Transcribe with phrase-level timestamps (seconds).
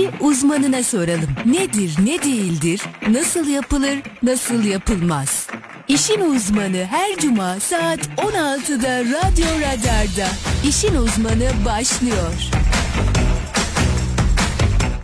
[0.00, 1.28] İşi uzmanına soralım.
[1.46, 5.46] Nedir, ne değildir, nasıl yapılır, nasıl yapılmaz?
[5.88, 10.28] İşin uzmanı her cuma saat 16'da Radyo Radar'da.
[10.68, 12.32] İşin uzmanı başlıyor.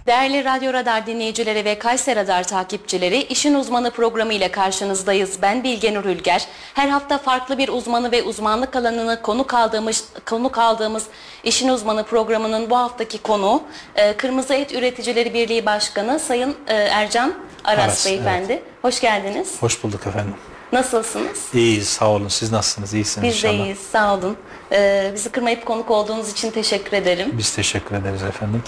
[0.07, 5.43] Değerli Radyo Radar dinleyicileri ve Kayser Radar takipçileri, İşin Uzmanı programı ile karşınızdayız.
[5.43, 6.46] Ben Bilge Nur Ülger.
[6.75, 11.07] Her hafta farklı bir uzmanı ve uzmanlık alanını konu kaldığımız, konu kaldığımız
[11.45, 13.62] İşin Uzmanı programının bu haftaki konu
[13.95, 17.34] e, Kırmızı Et Üreticileri Birliği Başkanı Sayın e, Ercan
[17.64, 18.53] Aras, Aras, Beyefendi.
[18.53, 18.62] evet.
[18.82, 19.62] Hoş geldiniz.
[19.62, 20.34] Hoş bulduk efendim.
[20.72, 21.38] Nasılsınız?
[21.54, 22.29] İyiyiz sağ olun.
[22.29, 22.94] Siz nasılsınız?
[22.94, 23.52] İyisiniz Biz inşallah.
[23.52, 24.36] de iyiyiz, sağ olun.
[24.72, 27.29] E, bizi kırmayıp konuk olduğunuz için teşekkür ederim.
[27.32, 28.62] Biz teşekkür ederiz efendim.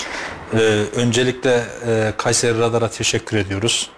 [0.54, 0.56] Ee,
[0.96, 3.90] öncelikle e, Kayseri Radar'a teşekkür ediyoruz.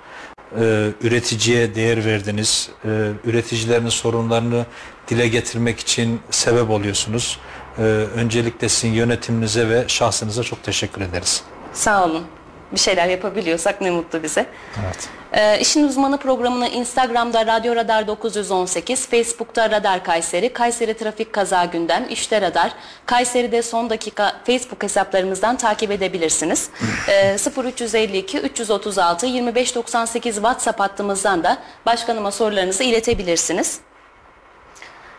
[0.60, 2.70] Ee, üreticiye değer verdiniz.
[2.84, 2.88] Ee,
[3.24, 4.66] üreticilerin sorunlarını
[5.08, 7.38] dile getirmek için sebep oluyorsunuz.
[7.78, 7.82] Ee,
[8.16, 11.42] öncelikle sizin yönetiminize ve şahsınıza çok teşekkür ederiz.
[11.72, 12.24] Sağ olun.
[12.72, 14.46] Bir şeyler yapabiliyorsak ne mutlu bize.
[14.84, 15.08] Evet.
[15.32, 22.06] Ee, İşin Uzmanı programını Instagram'da Radyo Radar 918, Facebook'ta Radar Kayseri, Kayseri Trafik Kaza Gündem,
[22.10, 22.72] İşte Radar,
[23.06, 26.70] Kayseri'de son dakika Facebook hesaplarımızdan takip edebilirsiniz.
[27.08, 33.78] Ee, 0352 336 2598 WhatsApp hattımızdan da başkanıma sorularınızı iletebilirsiniz.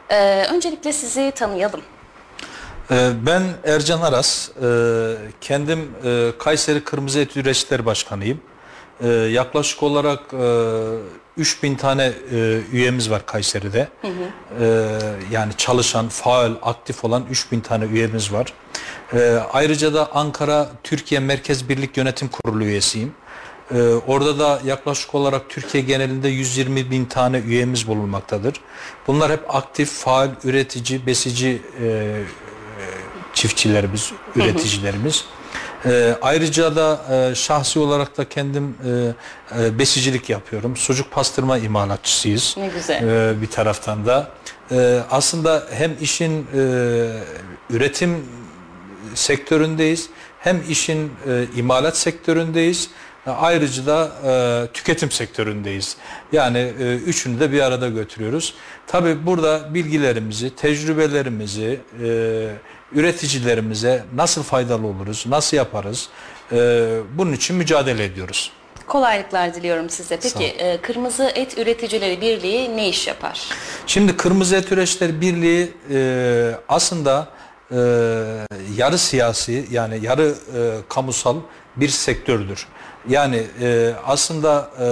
[0.10, 1.82] Ee, öncelikle sizi tanıyalım.
[2.92, 8.40] Ee, Ben Ercan Aras, Ee, kendim e, Kayseri Kırmızı Et Üreticileri Başkanıyım.
[9.04, 10.46] Ee, Yaklaşık olarak e,
[11.38, 13.88] 3000 tane e, üyemiz var Kayseri'de.
[14.04, 14.66] Ee,
[15.32, 18.54] Yani çalışan, faal, aktif olan 3000 tane üyemiz var.
[19.54, 23.12] Ayrıca da Ankara Türkiye Merkez Birlik Yönetim Kurulu üyesiyim.
[23.74, 28.54] Ee, orada da yaklaşık olarak Türkiye genelinde 120 bin tane üyemiz bulunmaktadır.
[29.08, 32.18] Bunlar hep aktif, faal, üretici, besici e,
[33.42, 35.26] çiftçilerimiz, üreticilerimiz.
[35.86, 40.78] Ee, ayrıca da e, şahsi olarak da kendim e, e, besicilik yapıyorum.
[40.78, 42.56] Sucuk pastırma imalatçısıyız.
[42.58, 43.08] Ne güzel.
[43.08, 44.32] Ee, bir taraftan da.
[44.72, 46.64] Ee, aslında hem işin e,
[47.70, 48.26] üretim
[49.16, 50.10] sektöründeyiz
[50.40, 52.90] hem işin e, imalat sektöründeyiz.
[53.26, 55.98] Ayrıca da e, tüketim sektöründeyiz.
[56.32, 58.54] Yani e, üçünü de bir arada götürüyoruz.
[58.88, 62.08] Tabii burada bilgilerimizi, tecrübelerimizi e,
[62.94, 66.10] üreticilerimize nasıl faydalı oluruz, nasıl yaparız
[66.52, 66.58] e,
[67.18, 68.52] bunun için mücadele ediyoruz.
[68.88, 70.20] Kolaylıklar diliyorum size.
[70.24, 73.50] Peki e, Kırmızı Et Üreticileri Birliği ne iş yapar?
[73.88, 77.28] Şimdi Kırmızı Et Üreticileri Birliği e, aslında
[77.72, 77.78] e,
[78.78, 80.60] yarı siyasi yani yarı e,
[80.90, 81.36] kamusal
[81.76, 82.68] bir sektördür.
[83.10, 84.88] Yani e, aslında e,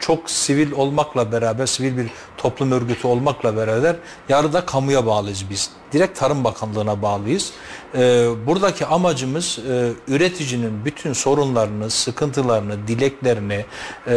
[0.00, 3.96] çok sivil olmakla beraber, sivil bir toplum örgütü olmakla beraber
[4.28, 5.70] yarıda kamuya bağlıyız biz.
[5.92, 7.52] Direkt Tarım Bakanlığı'na bağlıyız.
[7.94, 13.64] E, buradaki amacımız e, üreticinin bütün sorunlarını, sıkıntılarını, dileklerini
[14.06, 14.16] e,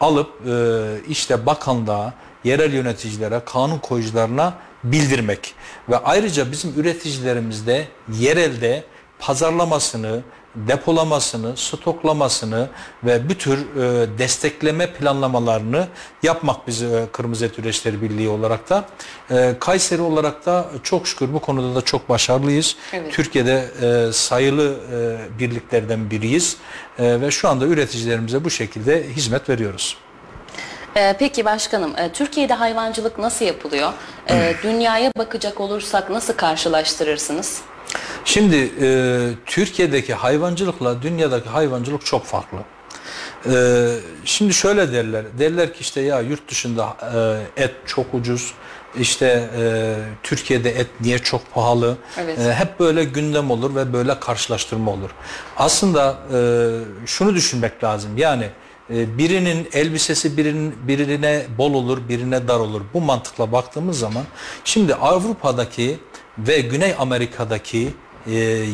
[0.00, 2.14] alıp e, işte bakanlığa,
[2.44, 4.54] yerel yöneticilere, kanun koyucularına
[4.84, 5.54] bildirmek.
[5.88, 7.88] Ve ayrıca bizim üreticilerimizde
[8.18, 8.84] yerelde
[9.18, 10.22] pazarlamasını,
[10.54, 12.68] depolamasını, stoklamasını
[13.04, 15.86] ve bir tür e, destekleme planlamalarını
[16.22, 18.84] yapmak biz e, Kırmızı Et Üreticileri Birliği olarak da.
[19.30, 22.76] E, Kayseri olarak da çok şükür bu konuda da çok başarılıyız.
[22.92, 23.12] Evet.
[23.12, 26.56] Türkiye'de e, sayılı e, birliklerden biriyiz
[26.98, 29.96] E, ve şu anda üreticilerimize bu şekilde hizmet veriyoruz.
[30.96, 33.92] Ee, peki başkanım, e, Türkiye'de hayvancılık nasıl yapılıyor?
[34.30, 37.60] Ee, dünyaya bakacak olursak nasıl karşılaştırırsınız?
[38.24, 42.58] Şimdi e, Türkiye'deki hayvancılıkla dünyadaki hayvancılık çok farklı.
[43.46, 43.86] E,
[44.24, 46.96] şimdi şöyle derler, derler ki işte ya yurt dışında
[47.56, 48.54] e, et çok ucuz,
[48.98, 52.38] işte e, Türkiye'de et niye çok pahalı, Evet.
[52.38, 55.10] E, hep böyle gündem olur ve böyle karşılaştırma olur.
[55.56, 56.38] Aslında e,
[57.06, 58.50] şunu düşünmek lazım yani
[58.90, 62.82] e, birinin elbisesi birinin, birine bol olur, birine dar olur.
[62.94, 64.24] Bu mantıkla baktığımız zaman
[64.64, 65.98] şimdi Avrupa'daki
[66.48, 67.94] ve Güney Amerika'daki
[68.26, 68.64] e,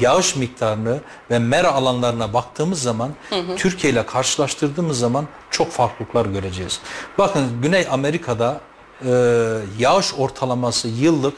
[0.00, 1.00] yağış miktarını
[1.30, 3.10] ve mera alanlarına baktığımız zaman
[3.56, 6.80] Türkiye ile karşılaştırdığımız zaman çok farklılıklar göreceğiz.
[7.18, 8.60] Bakın Güney Amerika'da
[9.04, 9.10] e,
[9.78, 11.34] yağış ortalaması yıllık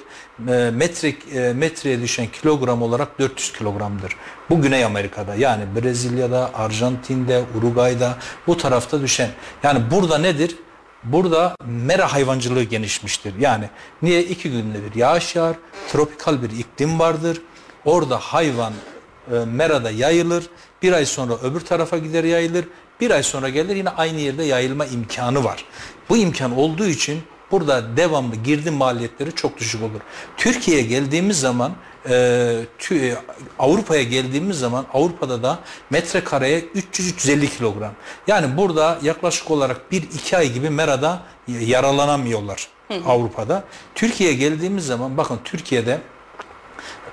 [0.49, 4.17] e, metre, e, metreye düşen kilogram olarak 400 kilogramdır.
[4.51, 8.17] Bu Güney Amerika'da yani Brezilya'da, Arjantin'de, Uruguay'da
[8.47, 9.31] bu tarafta düşen.
[9.63, 10.57] Yani burada nedir?
[11.05, 13.35] Burada mera hayvancılığı genişmiştir.
[13.41, 13.69] Yani
[14.03, 15.57] niye iki günde bir yağış yağar,
[15.93, 17.43] tropikal bir iklim vardır.
[17.85, 18.73] Orada hayvan
[19.33, 20.45] e, merada yayılır.
[20.83, 22.65] Bir ay sonra öbür tarafa gider yayılır.
[23.01, 25.65] Bir ay sonra gelir yine aynı yerde yayılma imkanı var.
[26.09, 30.01] Bu imkan olduğu için burada devamlı girdi maliyetleri çok düşük olur.
[30.37, 31.73] Türkiye'ye geldiğimiz zaman
[32.09, 33.15] e,
[33.59, 35.59] Avrupa'ya geldiğimiz zaman Avrupa'da da
[35.91, 37.93] metrekareye 300-350 kilogram.
[38.27, 42.69] Yani burada yaklaşık olarak 1-2 ay gibi merada yaralanamıyorlar
[43.07, 43.65] Avrupa'da.
[43.95, 46.01] Türkiye'ye geldiğimiz zaman bakın Türkiye'de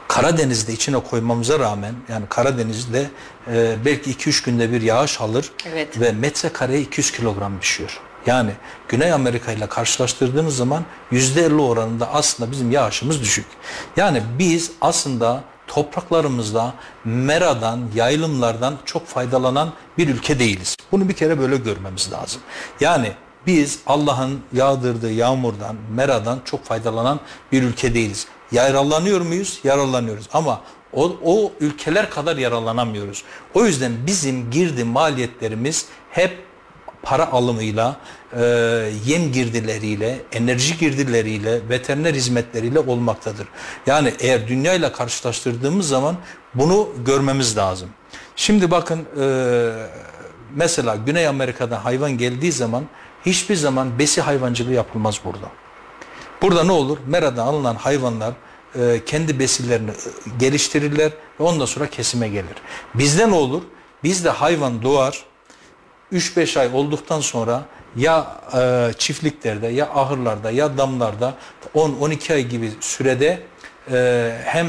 [0.08, 3.10] Karadeniz'de içine koymamıza rağmen yani Karadeniz'de
[3.54, 6.00] e, belki 2-3 günde bir yağış alır evet.
[6.00, 8.00] ve metrekareye 200 kilogram düşüyor.
[8.26, 8.52] Yani
[8.88, 13.46] Güney Amerika ile karşılaştırdığınız zaman %50 oranında aslında bizim yağışımız düşük.
[13.98, 16.74] Yani biz aslında topraklarımızda
[17.06, 20.76] meradan, yayılımlardan çok faydalanan bir ülke değiliz.
[20.92, 22.42] Bunu bir kere böyle görmemiz lazım.
[22.80, 23.12] Yani
[23.48, 27.20] biz Allah'ın yağdırdığı yağmurdan, meradan çok faydalanan
[27.52, 28.28] bir ülke değiliz.
[28.52, 29.60] Yararlanıyor muyuz?
[29.64, 30.30] Yararlanıyoruz.
[30.34, 30.62] Ama
[30.94, 33.24] o, o ülkeler kadar yaralanamıyoruz.
[33.54, 36.51] O yüzden bizim girdi maliyetlerimiz hep
[37.04, 37.98] para alımıyla,
[38.34, 38.42] e,
[39.06, 43.48] yem girdileriyle, enerji girdileriyle, veteriner hizmetleriyle olmaktadır.
[43.88, 46.16] Yani eğer dünya ile karşılaştırdığımız zaman
[46.54, 47.90] bunu görmemiz lazım.
[48.36, 49.26] Şimdi bakın e,
[50.56, 52.84] mesela Güney Amerika'da hayvan geldiği zaman
[53.26, 55.48] hiçbir zaman besi hayvancılığı yapılmaz burada.
[56.42, 56.98] Burada ne olur?
[57.08, 58.34] Mera'dan alınan hayvanlar
[58.76, 59.94] e, kendi besillerini e,
[60.40, 62.56] geliştirirler ve ondan sonra kesime gelir.
[62.96, 63.62] Bizde ne olur?
[64.04, 65.26] Bizde hayvan doğar,
[66.14, 67.66] 3-5 ay olduktan sonra
[67.96, 71.34] ya e, çiftliklerde ya ahırlarda ya damlarda
[71.76, 73.40] 10-12 ay gibi sürede
[73.92, 74.68] e, hem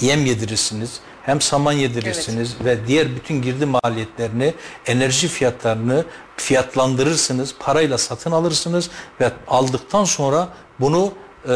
[0.00, 2.66] yem yedirirsiniz hem saman yedirirsiniz evet.
[2.66, 4.54] ve diğer bütün girdi maliyetlerini,
[4.86, 6.04] enerji fiyatlarını
[6.36, 10.48] fiyatlandırırsınız, parayla satın alırsınız ve aldıktan sonra
[10.80, 11.12] bunu
[11.48, 11.52] e,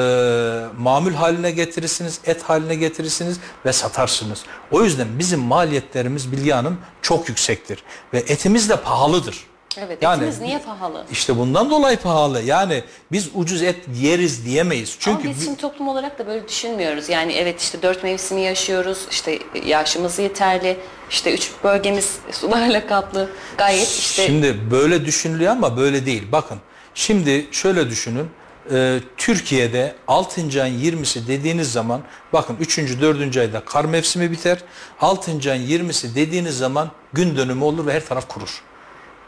[0.78, 4.42] mamül haline getirirsiniz, et haline getirirsiniz ve satarsınız.
[4.70, 9.46] O yüzden bizim maliyetlerimiz Bilge Hanım çok yüksektir ve etimiz de pahalıdır.
[9.78, 11.04] Evet yani, etimiz niye pahalı?
[11.12, 12.42] İşte bundan dolayı pahalı.
[12.42, 14.96] Yani biz ucuz et yeriz diyemeyiz.
[14.98, 17.08] Çünkü Ama biz şimdi toplum olarak da böyle düşünmüyoruz.
[17.08, 19.06] Yani evet işte dört mevsimi yaşıyoruz.
[19.10, 20.76] İşte yaşımız yeterli.
[21.10, 23.30] İşte üç bölgemiz sularla kaplı.
[23.58, 24.26] Gayet işte.
[24.26, 26.22] Şimdi böyle düşünülüyor ama böyle değil.
[26.32, 26.58] Bakın
[26.94, 28.28] şimdi şöyle düşünün
[28.72, 30.62] e, Türkiye'de 6.
[30.62, 32.00] ayın 20'si dediğiniz zaman
[32.32, 32.78] bakın 3.
[32.78, 33.36] 4.
[33.36, 34.58] ayda kar mevsimi biter.
[35.00, 35.30] 6.
[35.30, 38.62] ayın 20'si dediğiniz zaman gün dönümü olur ve her taraf kurur.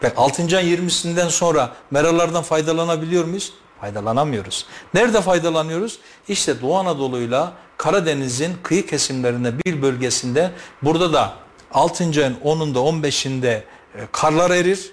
[0.03, 0.57] Ve 6.
[0.57, 3.53] ayın 20'sinden sonra meralardan faydalanabiliyor muyuz?
[3.81, 4.67] Faydalanamıyoruz.
[4.95, 5.99] Nerede faydalanıyoruz?
[6.29, 10.51] İşte Doğu Anadolu'yla Karadeniz'in kıyı kesimlerinde bir bölgesinde
[10.83, 11.35] burada da
[11.73, 12.05] 6.
[12.05, 13.63] ayın 10'unda 15'inde
[13.95, 14.93] e, karlar erir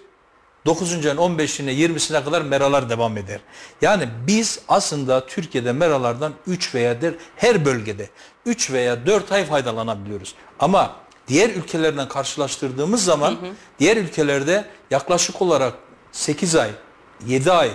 [0.66, 1.06] 9.
[1.06, 3.40] ayın 15'ine 20'sine kadar meralar devam eder.
[3.82, 8.10] Yani biz aslında Türkiye'de meralardan 3 veya der, her bölgede
[8.46, 10.36] 3 veya 4 ay faydalanabiliyoruz.
[10.60, 10.96] Ama
[11.28, 13.52] diğer ülkelerden karşılaştırdığımız zaman hı hı.
[13.80, 15.74] diğer ülkelerde yaklaşık olarak
[16.12, 16.70] 8 ay,
[17.28, 17.72] 7 ay,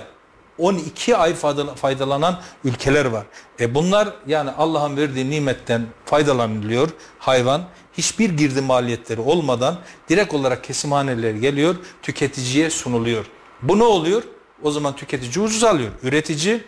[0.61, 1.35] 12 ay
[1.75, 3.27] faydalanan ülkeler var.
[3.61, 7.63] E bunlar yani Allah'ın verdiği nimetten faydalanılıyor hayvan
[7.93, 9.79] hiçbir girdi maliyetleri olmadan
[10.09, 13.27] direkt olarak kesimhaneler geliyor, tüketiciye sunuluyor.
[13.63, 14.23] Bu ne oluyor?
[14.63, 15.91] O zaman tüketici ucuz alıyor.
[16.03, 16.65] Üretici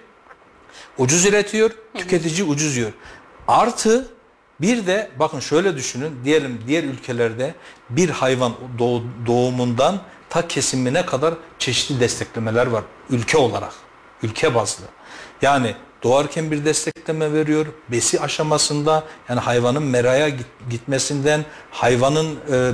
[0.98, 2.92] ucuz üretiyor, tüketici ucuz yiyor.
[3.48, 4.08] Artı
[4.60, 7.54] bir de bakın şöyle düşünün diyelim diğer ülkelerde
[7.90, 8.52] bir hayvan
[9.26, 10.00] doğumundan
[10.32, 13.72] ta kesimine kadar çeşitli desteklemeler var ülke olarak,
[14.22, 14.84] ülke bazlı.
[15.42, 17.66] Yani doğarken bir destekleme veriyor.
[17.90, 20.28] Besi aşamasında yani hayvanın meraya
[20.70, 22.70] gitmesinden, hayvanın e,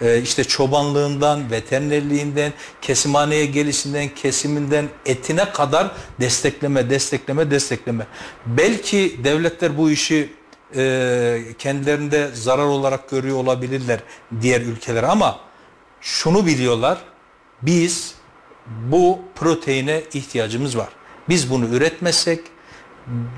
[0.00, 8.06] e, işte çobanlığından, veterinerliğinden, kesimhaneye gelişinden, kesiminden, etine kadar destekleme, destekleme, destekleme.
[8.46, 10.32] Belki devletler bu işi
[10.76, 14.00] e, kendilerinde zarar olarak görüyor olabilirler
[14.40, 15.40] diğer ülkeler ama
[16.04, 16.98] şunu biliyorlar,
[17.62, 18.14] biz
[18.66, 20.88] bu proteine ihtiyacımız var.
[21.28, 22.40] Biz bunu üretmezsek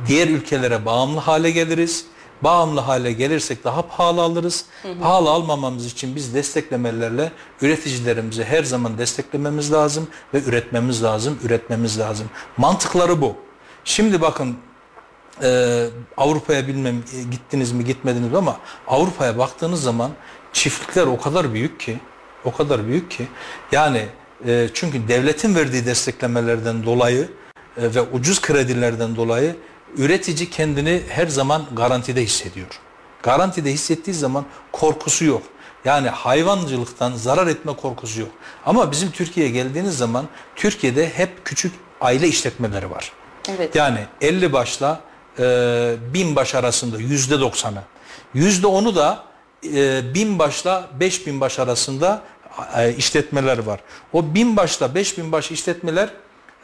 [0.07, 2.07] diğer ülkelere bağımlı hale geliriz.
[2.43, 4.65] Bağımlı hale gelirsek daha pahalı alırız.
[4.83, 5.01] Hı hı.
[5.01, 12.27] Pahalı almamamız için biz desteklemelerle üreticilerimizi her zaman desteklememiz lazım ve üretmemiz lazım, üretmemiz lazım.
[12.57, 13.37] Mantıkları bu.
[13.85, 14.57] Şimdi bakın
[15.43, 18.57] e, Avrupa'ya bilmem e, gittiniz mi gitmediniz mi ama
[18.89, 20.11] Avrupa'ya baktığınız zaman
[20.53, 21.99] çiftlikler o kadar büyük ki
[22.47, 23.27] o kadar büyük ki
[23.73, 24.07] yani
[24.47, 27.29] e, çünkü devletin verdiği desteklemelerden dolayı
[27.77, 29.57] e, ve ucuz kredilerden dolayı
[29.97, 32.81] üretici kendini her zaman garantide hissediyor.
[33.23, 35.43] Garantide hissettiği zaman korkusu yok.
[35.85, 38.31] Yani hayvancılıktan zarar etme korkusu yok.
[38.67, 40.27] Ama bizim Türkiye'ye geldiğiniz zaman
[40.57, 43.13] Türkiye'de hep küçük aile işletmeleri var.
[43.49, 43.75] Evet.
[43.75, 45.01] Yani 50 başla
[45.39, 47.83] e, 1000 baş arasında yüzde doksanı.
[48.35, 49.25] Yüzde onu da
[49.75, 52.23] e, 1000 başla 5000 baş arasında
[52.97, 53.81] işletmeler var.
[54.13, 56.11] O 1000 başla 5000 baş işletmeler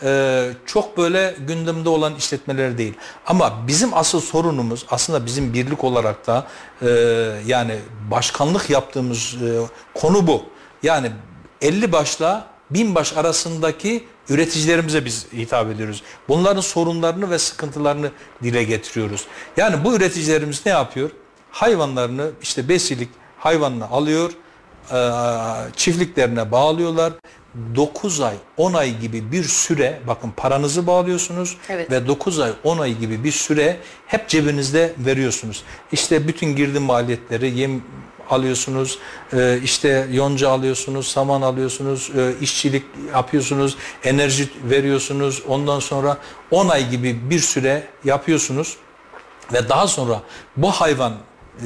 [0.02, 2.94] e, çok böyle gündemde olan işletmeler değil.
[3.26, 6.46] Ama bizim asıl sorunumuz aslında bizim birlik olarak da
[6.82, 6.88] e,
[7.46, 7.76] yani
[8.10, 9.60] başkanlık yaptığımız e,
[9.94, 10.42] konu bu.
[10.82, 11.12] Yani
[11.60, 16.02] 50 başla 1000 baş arasındaki üreticilerimize biz hitap ediyoruz.
[16.28, 18.10] Bunların sorunlarını ve sıkıntılarını
[18.42, 19.26] dile getiriyoruz.
[19.56, 21.10] Yani bu üreticilerimiz ne yapıyor?
[21.50, 23.08] Hayvanlarını işte besilik
[23.38, 24.34] hayvanını alıyor, e,
[25.76, 27.12] çiftliklerine bağlıyorlar.
[27.76, 31.90] 9 ay 10 ay gibi bir süre bakın paranızı bağlıyorsunuz Evet.
[31.90, 35.64] ve 9 ay 10 ay gibi bir süre hep cebinizde veriyorsunuz.
[35.92, 37.82] İşte bütün girdi maliyetleri yem
[38.30, 38.98] alıyorsunuz,
[39.32, 42.84] e, işte yonca alıyorsunuz, saman alıyorsunuz, e, işçilik
[43.14, 45.42] yapıyorsunuz, enerji veriyorsunuz.
[45.48, 46.18] Ondan sonra
[46.50, 48.76] 10 ay gibi bir süre yapıyorsunuz
[49.52, 50.22] ve daha sonra
[50.56, 51.12] bu hayvan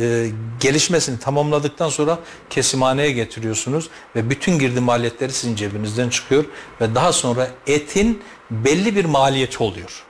[0.01, 2.19] e, gelişmesini tamamladıktan sonra
[2.51, 6.45] kesimhaneye getiriyorsunuz ve bütün girdi maliyetleri sizin cebinizden çıkıyor
[6.81, 10.05] ve daha sonra etin belli bir maliyeti oluyor.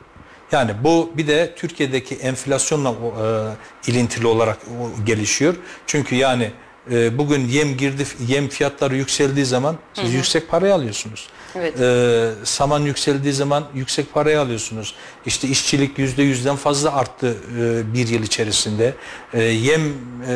[0.52, 4.58] Yani bu bir de Türkiye'deki enflasyonla e, ilintili olarak
[5.06, 5.54] gelişiyor.
[5.86, 6.52] Çünkü yani
[6.90, 11.28] e, bugün yem girdi yem fiyatları yükseldiği zaman siz yüksek parayı alıyorsunuz.
[11.54, 11.80] Evet.
[11.80, 14.94] E, saman yükseldiği zaman yüksek parayı alıyorsunuz.
[15.26, 18.94] İşte işçilik yüzde yüzden fazla arttı e, bir yıl içerisinde.
[19.34, 19.82] E, yem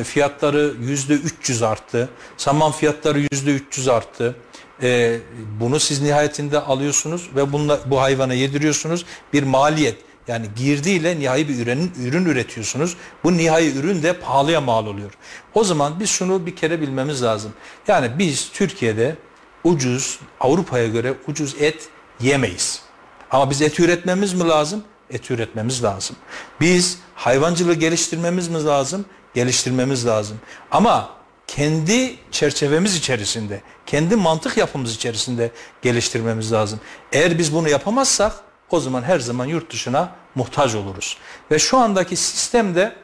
[0.05, 2.09] fiyatları yüzde 300 arttı.
[2.37, 4.37] Saman fiyatları yüzde 300 arttı.
[4.83, 5.19] E,
[5.61, 9.05] bunu siz nihayetinde alıyorsunuz ve bunla, bu hayvana yediriyorsunuz.
[9.33, 9.97] Bir maliyet.
[10.31, 12.97] Yani girdiyle nihai bir ürün, ürün üretiyorsunuz.
[13.25, 15.13] Bu nihai ürün de pahalıya mal oluyor.
[15.55, 17.53] O zaman biz şunu bir kere bilmemiz lazım.
[17.89, 19.17] Yani biz Türkiye'de
[19.65, 21.89] ucuz, Avrupa'ya göre ucuz et
[22.21, 22.83] yemeyiz.
[23.31, 24.85] Ama biz et üretmemiz mi lazım?
[25.11, 26.17] Et üretmemiz lazım.
[26.61, 29.05] Biz hayvancılığı geliştirmemiz mi lazım?
[29.35, 30.37] Geliştirmemiz lazım.
[30.71, 31.11] Ama
[31.47, 35.51] kendi çerçevemiz içerisinde, kendi mantık yapımız içerisinde
[35.83, 36.81] geliştirmemiz lazım.
[37.13, 41.17] Eğer biz bunu yapamazsak o zaman her zaman yurt dışına muhtaç oluruz.
[41.51, 42.97] Ve şu andaki sistemde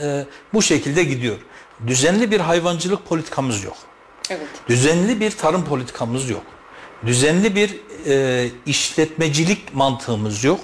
[0.00, 1.36] e, bu şekilde gidiyor.
[1.86, 3.76] Düzenli bir hayvancılık politikamız yok.
[4.30, 4.46] Evet.
[4.68, 6.42] Düzenli bir tarım politikamız yok.
[7.06, 10.60] Düzenli bir e, işletmecilik mantığımız yok.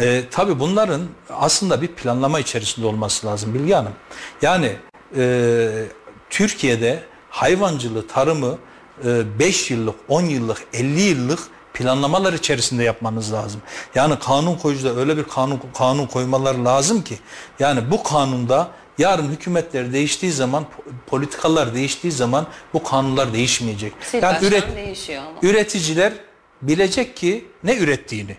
[0.00, 3.92] E, tabii bunların aslında bir planlama içerisinde olması lazım Bilge Hanım.
[4.42, 4.76] Yani
[5.16, 5.84] e,
[6.30, 8.58] Türkiye'de hayvancılığı, tarımı
[9.38, 11.40] 5 yıllık, 10 yıllık, 50 yıllık
[11.78, 13.62] planlamalar içerisinde yapmanız lazım.
[13.94, 17.18] Yani kanun koyucuda öyle bir kanun kanun koymalar lazım ki
[17.58, 18.68] yani bu kanunda
[18.98, 20.64] yarın hükümetler değiştiği zaman
[21.06, 23.92] politikalar değiştiği zaman bu kanunlar değişmeyecek.
[24.10, 24.64] Sil yani üret,
[25.42, 26.12] üreticiler
[26.62, 28.36] bilecek ki ne ürettiğini.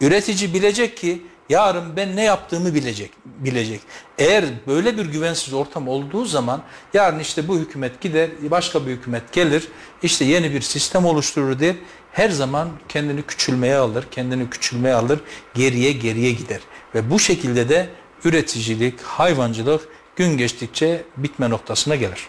[0.00, 3.10] Üretici bilecek ki yarın ben ne yaptığımı bilecek.
[3.24, 3.80] bilecek.
[4.18, 6.62] Eğer böyle bir güvensiz ortam olduğu zaman
[6.94, 9.68] yarın işte bu hükümet gider, başka bir hükümet gelir,
[10.02, 11.76] işte yeni bir sistem oluşturur der.
[12.16, 15.20] Her zaman kendini küçülmeye alır, kendini küçülmeye alır,
[15.54, 16.60] geriye geriye gider.
[16.94, 17.88] Ve bu şekilde de
[18.24, 22.26] üreticilik, hayvancılık gün geçtikçe bitme noktasına gelir.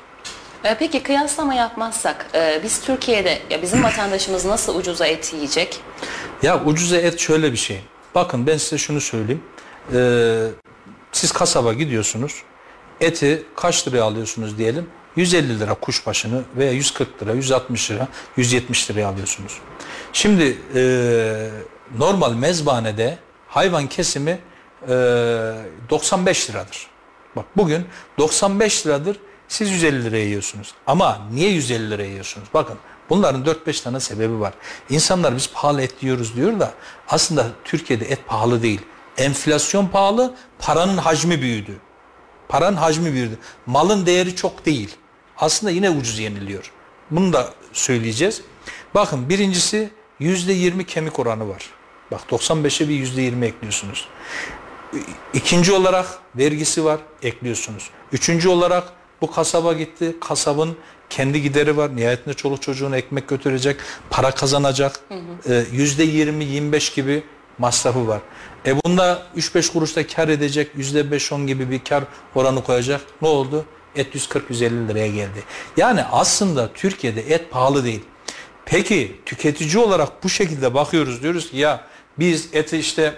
[0.64, 5.80] Ee, Peki kıyaslama yapmazsak e, biz Türkiye'de ya bizim vatandaşımız nasıl ucuza et yiyecek?
[6.44, 7.82] Ya ucuza et şöyle bir şey.
[8.16, 9.44] Bakın ben size şunu söyleyeyim.
[9.94, 10.48] Ee,
[11.12, 12.44] siz kasaba gidiyorsunuz.
[13.02, 14.90] Eti kaç liraya alıyorsunuz diyelim.
[15.18, 18.08] 150 lira kuşbaşını veya 140 lira, 160 lira,
[18.38, 19.54] 170 liraya alıyorsunuz.
[20.14, 21.50] Şimdi e,
[21.98, 24.40] normal mezbanede hayvan kesimi
[24.82, 24.90] e,
[25.90, 26.88] 95 liradır.
[27.36, 27.86] Bak bugün
[28.18, 30.74] 95 liradır siz 150 liraya yiyorsunuz.
[30.88, 32.48] Ama niye 150 liraya yiyorsunuz?
[32.54, 32.78] Bakın
[33.10, 34.54] bunların 4-5 tane sebebi var.
[34.90, 36.72] İnsanlar biz pahalı et yiyoruz diyor da
[37.10, 38.82] aslında Türkiye'de et pahalı değil.
[39.18, 41.78] Enflasyon pahalı, paranın hacmi büyüdü.
[42.50, 43.38] Paranın hacmi büyüdü.
[43.66, 44.96] Malın değeri çok değil.
[45.38, 46.72] Aslında yine ucuz yeniliyor.
[47.12, 48.42] Bunu da söyleyeceğiz.
[48.96, 49.90] Bakın birincisi
[50.22, 51.70] %20 kemik oranı var.
[52.12, 54.08] Bak 95'e bir %20 ekliyorsunuz.
[55.34, 57.90] İkinci olarak vergisi var, ekliyorsunuz.
[58.12, 58.84] Üçüncü olarak
[59.22, 60.78] bu kasaba gitti, kasabın
[61.10, 61.96] kendi gideri var.
[61.96, 63.78] Nihayetinde çoluk çocuğuna ekmek götürecek,
[64.10, 65.00] para kazanacak.
[65.50, 67.24] Ee, Yüzde 20-25 gibi
[67.58, 68.22] masrafı var.
[68.66, 72.04] E bunda 3-5 kuruşta kar edecek, yüzde 5-10 gibi bir kar
[72.36, 73.02] oranı koyacak.
[73.22, 73.66] Ne oldu?
[73.98, 75.44] Et 140-150 liraya geldi.
[75.78, 78.04] Yani aslında Türkiye'de et pahalı değil.
[78.66, 81.82] Peki tüketici olarak bu şekilde bakıyoruz diyoruz ki ya
[82.20, 83.14] biz eti işte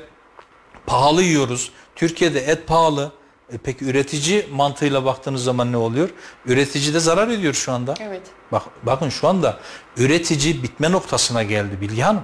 [0.86, 1.72] pahalı yiyoruz.
[1.96, 3.12] Türkiye'de et pahalı.
[3.54, 6.10] E peki üretici mantığıyla baktığınız zaman ne oluyor?
[6.46, 7.94] Üretici de zarar ediyor şu anda.
[8.00, 8.22] Evet.
[8.52, 9.60] Bak bakın şu anda
[9.98, 12.24] üretici bitme noktasına geldi Bilge Hanım.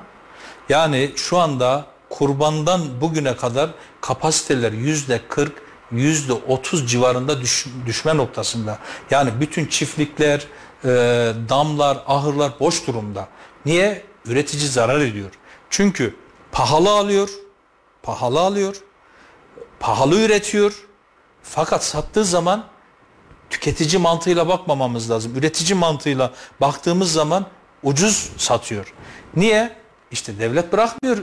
[0.70, 3.70] Yani şu anda kurbandan bugüne kadar
[4.02, 8.80] kapasiteler yüzde 40 yüzde 30 civarında düş- düşme noktasında.
[9.12, 10.48] Yani bütün çiftlikler,
[10.84, 10.88] e,
[11.50, 13.28] damlar, ahırlar boş durumda.
[13.66, 14.04] Niye?
[14.26, 15.32] Üretici zarar ediyor.
[15.70, 16.16] Çünkü
[16.52, 17.30] pahalı alıyor,
[18.04, 18.76] pahalı alıyor,
[19.80, 20.74] pahalı üretiyor.
[21.44, 22.66] Fakat sattığı zaman
[23.50, 25.36] tüketici mantığıyla bakmamamız lazım.
[25.36, 27.46] Üretici mantığıyla baktığımız zaman
[27.84, 28.94] ucuz satıyor.
[29.36, 29.76] Niye?
[30.12, 31.18] İşte devlet bırakmıyor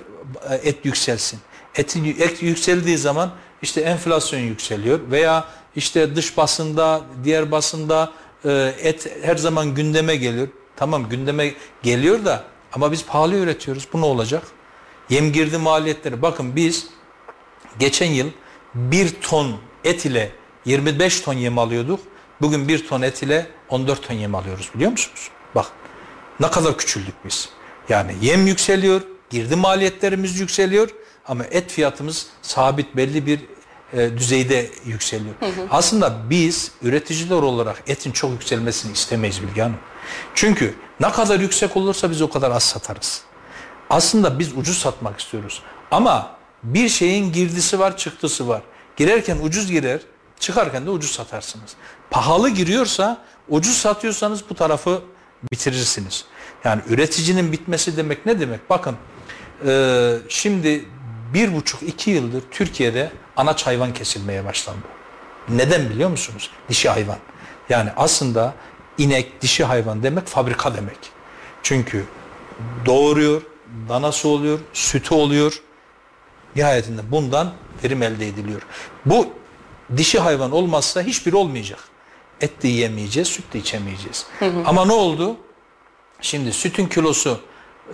[0.50, 1.40] e, et yükselsin.
[1.75, 3.31] Et, et yükseldiği zaman
[3.62, 5.45] işte enflasyon yükseliyor veya
[5.76, 8.12] işte dış basında, diğer basında
[8.45, 10.49] e, et her zaman gündeme geliyor.
[10.76, 13.88] Tamam gündeme geliyor da ama biz pahalı üretiyoruz.
[13.92, 14.42] Bu ne olacak?
[15.11, 16.23] Yem girdi maliyetleri.
[16.23, 16.87] Bakın biz
[17.78, 18.31] geçen yıl
[18.75, 20.33] bir ton et ile
[20.64, 22.00] 25 ton yem alıyorduk.
[22.40, 25.31] Bugün bir ton et ile 14 ton yem alıyoruz biliyor musunuz?
[25.54, 25.66] Bak
[26.40, 27.49] ne kadar küçüldük biz.
[27.88, 29.00] Yani yem yükseliyor,
[29.31, 30.88] girdi maliyetlerimiz yükseliyor
[31.29, 33.41] ama et fiyatımız sabit belli bir
[33.93, 35.35] e, düzeyde yükseliyor.
[35.41, 35.67] Hı hı.
[35.71, 39.79] Aslında biz üreticiler olarak etin çok yükselmesini istemeyiz Bilge Hanım.
[40.35, 43.23] Çünkü ne kadar yüksek olursa biz o kadar az satarız.
[43.91, 45.62] Aslında biz ucuz satmak istiyoruz.
[45.91, 48.62] Ama bir şeyin girdisi var, çıktısı var.
[48.97, 50.00] Girerken ucuz girer,
[50.41, 51.71] çıkarken de ucuz satarsınız.
[52.11, 55.02] Pahalı giriyorsa, ucuz satıyorsanız bu tarafı
[55.52, 56.25] bitirirsiniz.
[56.64, 58.71] Yani üreticinin bitmesi demek ne demek?
[58.71, 58.97] Bakın
[59.67, 60.85] e, şimdi
[61.34, 64.86] bir buçuk iki yıldır Türkiye'de anaç hayvan kesilmeye başlandı.
[65.48, 66.50] Neden biliyor musunuz?
[66.68, 67.18] Dişi hayvan.
[67.68, 68.54] Yani aslında
[68.98, 70.98] inek, dişi hayvan demek fabrika demek.
[71.62, 72.04] Çünkü
[72.86, 73.42] doğuruyor,
[73.88, 75.62] danası oluyor, sütü oluyor.
[76.56, 77.52] Nihayetinde bundan
[77.84, 78.62] verim elde ediliyor.
[79.06, 79.26] Bu
[79.96, 81.78] dişi hayvan olmazsa hiçbir olmayacak.
[82.40, 84.26] Et de yiyemeyeceğiz, süt de içemeyeceğiz.
[84.38, 84.62] Hı hı.
[84.66, 85.36] Ama ne oldu?
[86.20, 87.40] Şimdi sütün kilosu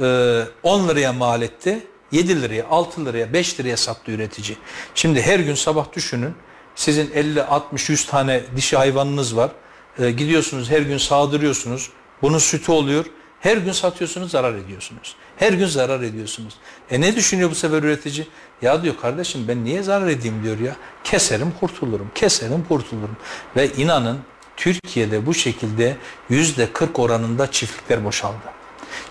[0.00, 1.87] e, 10 liraya mal etti.
[2.12, 4.57] 7 liraya, 6 liraya, 5 liraya sattı üretici.
[4.95, 6.35] Şimdi her gün sabah düşünün.
[6.75, 9.50] Sizin 50, 60, 100 tane dişi hayvanınız var.
[9.99, 11.91] E, gidiyorsunuz her gün sağdırıyorsunuz.
[12.23, 13.05] Bunun sütü oluyor.
[13.41, 15.17] Her gün satıyorsunuz, zarar ediyorsunuz.
[15.37, 16.55] Her gün zarar ediyorsunuz.
[16.91, 18.27] E ne düşünüyor bu sefer üretici?
[18.62, 20.77] Ya diyor kardeşim ben niye zarar edeyim diyor ya.
[21.05, 23.17] Keserim kurtulurum, keserim kurtulurum.
[23.57, 24.19] Ve inanın
[24.57, 25.97] Türkiye'de bu şekilde
[26.29, 28.37] yüzde 40 oranında çiftlikler boşaldı.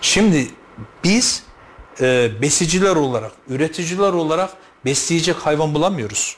[0.00, 0.46] Şimdi
[1.04, 1.42] biz
[2.00, 4.50] e, besiciler olarak, üreticiler olarak
[4.84, 6.36] besleyecek hayvan bulamıyoruz.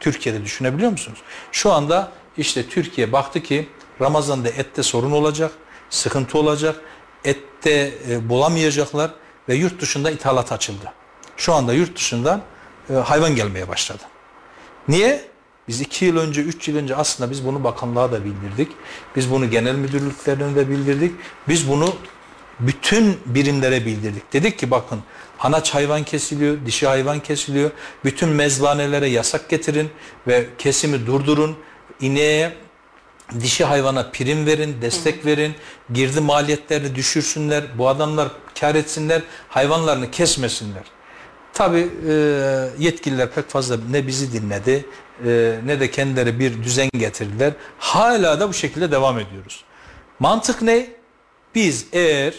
[0.00, 1.18] Türkiye'de düşünebiliyor musunuz?
[1.52, 3.68] Şu anda işte Türkiye baktı ki
[4.00, 5.52] Ramazan'da ette sorun olacak,
[5.90, 6.80] sıkıntı olacak,
[7.24, 9.10] ette e, bulamayacaklar
[9.48, 10.92] ve yurt dışında ithalat açıldı.
[11.36, 12.42] Şu anda yurt dışından
[12.90, 14.02] e, hayvan gelmeye başladı.
[14.88, 15.28] Niye?
[15.68, 18.72] Biz iki yıl önce, üç yıl önce aslında biz bunu bakanlığa da bildirdik.
[19.16, 21.14] Biz bunu genel müdürlüklerine de bildirdik.
[21.48, 21.94] Biz bunu
[22.60, 24.32] bütün birimlere bildirdik.
[24.32, 25.00] Dedik ki bakın
[25.40, 27.70] anaç hayvan kesiliyor, dişi hayvan kesiliyor.
[28.04, 29.90] Bütün mezbanelere yasak getirin
[30.26, 31.56] ve kesimi durdurun.
[32.00, 32.52] İneğe
[33.40, 35.54] dişi hayvana prim verin, destek verin,
[35.92, 38.28] girdi maliyetlerini düşürsünler, bu adamlar
[38.60, 40.82] kar etsinler, hayvanlarını kesmesinler.
[41.52, 42.12] Tabi e,
[42.78, 44.84] yetkililer pek fazla ne bizi dinledi
[45.26, 47.52] e, ne de kendileri bir düzen getirdiler.
[47.78, 49.64] Hala da bu şekilde devam ediyoruz.
[50.18, 50.86] Mantık ne?
[51.54, 52.34] Biz eğer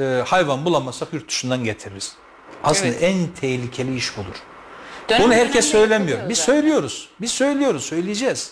[0.00, 2.12] e, hayvan bulamazsak yurt dışından getiririz.
[2.64, 3.02] Aslında evet.
[3.02, 4.36] en tehlikeli iş budur.
[5.08, 6.28] Dönem Bunu herkes söylemiyor.
[6.28, 7.08] Biz söylüyoruz.
[7.20, 8.50] Biz söylüyoruz, söyleyeceğiz.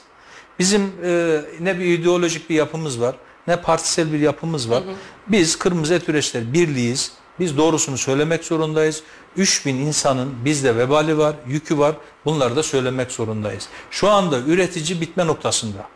[0.59, 3.15] Bizim e, ne bir ideolojik bir yapımız var,
[3.47, 4.85] ne partisel bir yapımız var.
[4.85, 4.95] Hı hı.
[5.29, 7.13] Biz Kırmızı Et Üreticiler Birliği'yiz.
[7.41, 9.03] Biz doğrusunu söylemek zorundayız.
[9.37, 11.95] 3000 insanın bizde vebali var, yükü var.
[12.25, 13.69] Bunları da söylemek zorundayız.
[13.91, 15.89] Şu anda üretici bitme noktasında.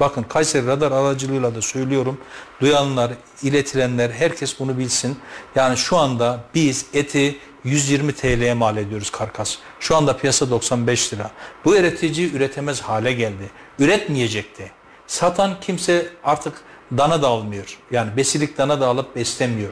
[0.00, 2.20] Bakın Kayseri Radar aracılığıyla da söylüyorum.
[2.60, 5.18] Duyanlar, iletilenler herkes bunu bilsin.
[5.54, 9.56] Yani şu anda biz eti 120 TL'ye mal ediyoruz karkas.
[9.80, 11.30] Şu anda piyasa 95 lira.
[11.64, 13.50] Bu üretici üretemez hale geldi.
[13.78, 14.70] Üretmeyecekti.
[15.06, 16.60] Satan kimse artık
[16.98, 17.78] dana da almıyor.
[17.90, 19.70] Yani besilik dana da alıp beslemiyor.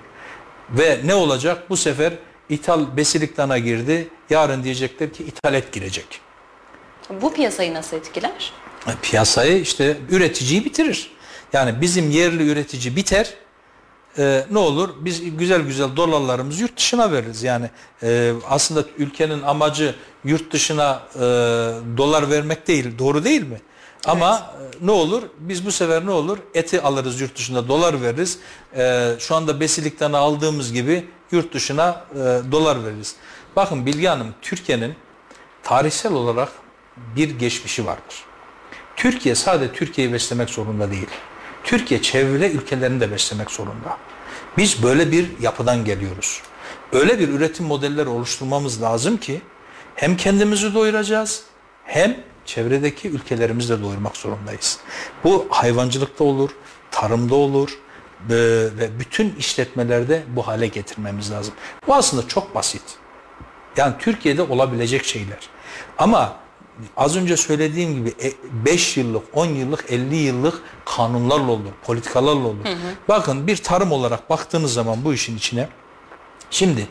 [0.70, 1.70] Ve ne olacak?
[1.70, 2.12] Bu sefer
[2.48, 4.08] ithal besilik dana girdi.
[4.30, 6.20] Yarın diyecekler ki ithal et girecek.
[7.22, 8.52] Bu piyasayı nasıl etkiler?
[8.86, 11.10] E, piyasayı işte üreticiyi bitirir.
[11.52, 13.34] Yani bizim yerli üretici biter.
[14.18, 14.88] Ee, ne olur?
[15.00, 17.42] Biz güzel güzel dolarlarımızı yurt dışına veririz.
[17.42, 17.70] Yani
[18.02, 19.94] e, aslında ülkenin amacı
[20.24, 21.20] yurt dışına e,
[21.96, 22.98] dolar vermek değil.
[22.98, 23.60] Doğru değil mi?
[24.06, 24.74] Ama evet.
[24.82, 25.22] ne olur?
[25.38, 26.38] Biz bu sefer ne olur?
[26.54, 28.38] Eti alırız yurt dışında dolar veririz.
[28.76, 32.16] Ee, şu anda besilikten aldığımız gibi yurt dışına e,
[32.52, 33.16] dolar veririz.
[33.56, 34.94] Bakın Bilge Hanım Türkiye'nin
[35.62, 36.48] tarihsel olarak
[37.16, 38.24] bir geçmişi vardır.
[38.96, 41.06] Türkiye sadece Türkiye'yi beslemek zorunda değil.
[41.64, 43.98] Türkiye çevre ülkelerini de beslemek zorunda.
[44.56, 46.42] Biz böyle bir yapıdan geliyoruz.
[46.92, 49.40] Öyle bir üretim modelleri oluşturmamız lazım ki
[49.94, 51.42] hem kendimizi doyuracağız
[51.84, 54.78] hem çevredeki ülkelerimizi de doyurmak zorundayız.
[55.24, 56.50] Bu hayvancılıkta olur,
[56.90, 57.78] tarımda olur,
[58.30, 58.34] e,
[58.78, 61.54] ve bütün işletmelerde bu hale getirmemiz lazım.
[61.86, 62.82] Bu aslında çok basit.
[63.76, 65.48] Yani Türkiye'de olabilecek şeyler.
[65.98, 66.36] Ama
[66.96, 68.14] az önce söylediğim gibi
[68.64, 72.64] 5 yıllık, 10 yıllık, 50 yıllık kanunlarla olur, politikalarla olur.
[72.64, 72.94] Hı hı.
[73.08, 75.68] Bakın bir tarım olarak baktığınız zaman bu işin içine
[76.50, 76.88] şimdi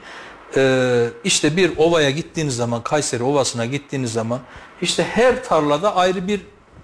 [0.55, 4.39] e, işte bir ovaya gittiğiniz zaman Kayseri Ovası'na gittiğiniz zaman
[4.81, 6.41] işte her tarlada ayrı bir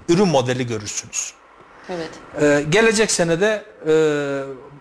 [0.09, 1.33] ürün modeli görürsünüz.
[1.89, 2.09] Evet.
[2.41, 3.93] Ee, gelecek senede e,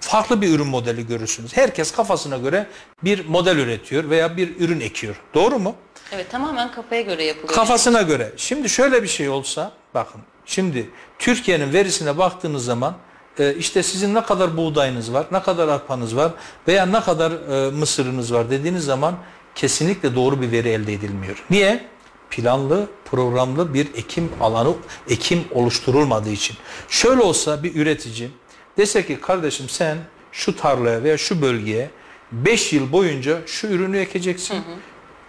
[0.01, 1.57] farklı bir ürün modeli görürsünüz.
[1.57, 2.67] Herkes kafasına göre
[3.05, 5.23] bir model üretiyor veya bir ürün ekiyor.
[5.35, 5.75] Doğru mu?
[6.13, 7.55] Evet tamamen kafaya göre yapılıyor.
[7.55, 8.33] Kafasına göre.
[8.37, 12.97] Şimdi şöyle bir şey olsa bakın şimdi Türkiye'nin verisine baktığınız zaman
[13.39, 16.33] e, işte sizin ne kadar buğdayınız var, ne kadar arpanız var
[16.69, 19.15] veya ne kadar e, mısırınız var dediğiniz zaman
[19.55, 21.45] kesinlikle doğru bir veri elde edilmiyor.
[21.51, 21.91] Niye?
[22.31, 24.75] planlı, programlı bir ekim alanı,
[25.09, 26.57] ekim oluşturulmadığı için.
[26.89, 28.31] Şöyle olsa bir üretici
[28.77, 29.99] dese ki kardeşim sen
[30.33, 31.91] şu tarlaya veya şu bölgeye
[32.33, 34.55] 5 yıl boyunca şu ürünü ekeceksin.
[34.55, 34.77] Hı hı.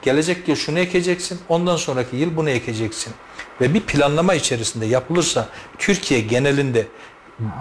[0.02, 1.40] Gelecek yıl şunu ekeceksin.
[1.50, 3.14] Ondan sonraki yıl bunu ekeceksin.
[3.62, 6.88] Ve bir planlama içerisinde yapılırsa Türkiye genelinde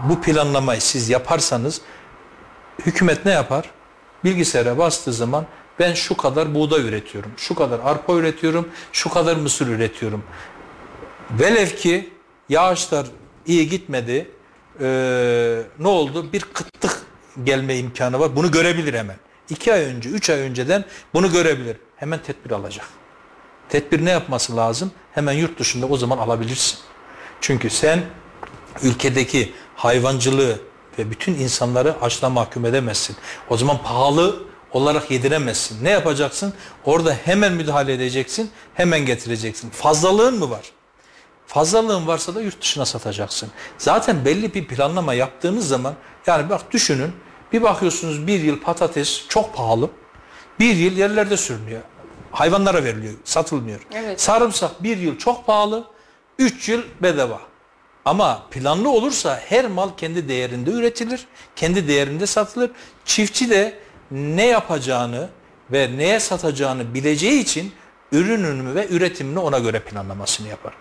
[0.09, 1.81] bu planlamayı siz yaparsanız
[2.87, 3.71] hükümet ne yapar?
[4.25, 5.47] Bilgisayara bastığı zaman
[5.79, 10.23] ben şu kadar buğday üretiyorum, şu kadar arpa üretiyorum, şu kadar mısır üretiyorum.
[11.31, 12.11] Velev ki
[12.49, 13.07] yağışlar
[13.47, 14.31] iyi gitmedi,
[14.81, 16.33] ee, ne oldu?
[16.33, 17.03] Bir kıtlık
[17.45, 18.37] gelme imkanı var.
[18.37, 19.17] Bunu görebilir hemen.
[19.51, 21.77] İki ay önce, üç ay önceden bunu görebilir.
[21.97, 22.87] Hemen tedbir alacak.
[23.69, 24.93] Tedbir ne yapması lazım?
[25.13, 26.79] Hemen yurt dışında o zaman alabilirsin.
[27.41, 28.03] Çünkü sen
[28.83, 30.59] ülkedeki hayvancılığı
[30.99, 33.17] ve bütün insanları açla mahkum edemezsin.
[33.49, 35.85] O zaman pahalı olarak yediremezsin.
[35.85, 36.55] Ne yapacaksın?
[36.85, 39.71] Orada hemen müdahale edeceksin, hemen getireceksin.
[39.71, 40.73] Fazlalığın mı var?
[41.51, 43.51] Fazlalığın varsa da yurt dışına satacaksın.
[43.79, 45.95] Zaten belli bir planlama yaptığınız zaman
[46.27, 47.13] yani bak düşünün
[47.53, 49.91] bir bakıyorsunuz bir yıl patates çok pahalı.
[50.61, 51.81] Bir yıl yerlerde sürünüyor.
[52.33, 53.81] Hayvanlara veriliyor, satılmıyor.
[53.95, 54.21] Evet.
[54.21, 55.85] Sarımsak bir yıl çok pahalı,
[56.39, 57.41] üç yıl bedava.
[58.05, 62.71] Ama planlı olursa her mal kendi değerinde üretilir, kendi değerinde satılır.
[63.05, 63.79] Çiftçi de
[64.11, 65.29] ne yapacağını
[65.73, 67.73] ve neye satacağını bileceği için
[68.13, 70.73] ürününü ve üretimini ona göre planlamasını yapar.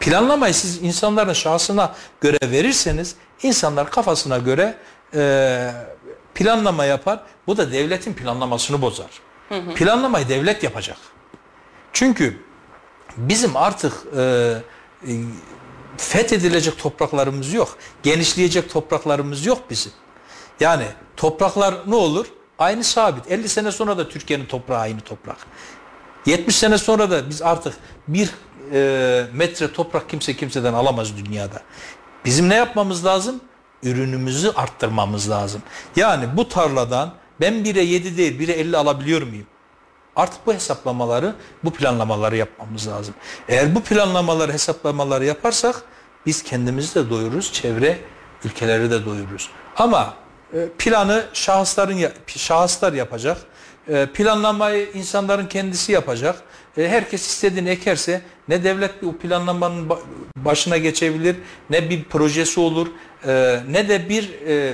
[0.00, 4.78] Planlamayı siz insanların şahsına göre verirseniz insanlar kafasına göre
[5.14, 5.70] e,
[6.34, 7.20] planlama yapar.
[7.46, 9.10] Bu da devletin planlamasını bozar.
[9.48, 9.74] Hı hı.
[9.74, 10.96] Planlamayı devlet yapacak.
[11.92, 12.42] Çünkü
[13.16, 15.12] bizim artık e, e,
[15.96, 17.78] fethedilecek topraklarımız yok.
[18.02, 19.92] Genişleyecek topraklarımız yok bizim.
[20.60, 20.84] Yani
[21.16, 22.26] topraklar ne olur?
[22.58, 23.30] Aynı sabit.
[23.30, 25.36] 50 sene sonra da Türkiye'nin toprağı aynı toprak.
[26.26, 27.74] 70 sene sonra da biz artık
[28.08, 28.30] bir
[28.72, 31.62] e, metre toprak kimse kimseden alamaz dünyada.
[32.24, 33.40] Bizim ne yapmamız lazım?
[33.82, 35.62] Ürünümüzü arttırmamız lazım.
[35.96, 39.46] Yani bu tarladan ben 1'e 7 değil 1'e 50 alabiliyor muyum?
[40.16, 43.14] Artık bu hesaplamaları, bu planlamaları yapmamız lazım.
[43.48, 45.82] Eğer bu planlamaları, hesaplamaları yaparsak
[46.26, 47.98] biz kendimizi de doyururuz, çevre
[48.44, 49.50] ülkeleri de doyururuz.
[49.76, 50.14] Ama
[50.52, 53.38] e, planı şahısların şahıslar yapacak.
[53.88, 56.42] E, planlamayı insanların kendisi yapacak.
[56.78, 59.90] E, herkes istediğini ekerse ne devlet bu planlamanın
[60.36, 61.36] başına geçebilir,
[61.70, 62.88] ne bir projesi olur,
[63.68, 64.30] ne de bir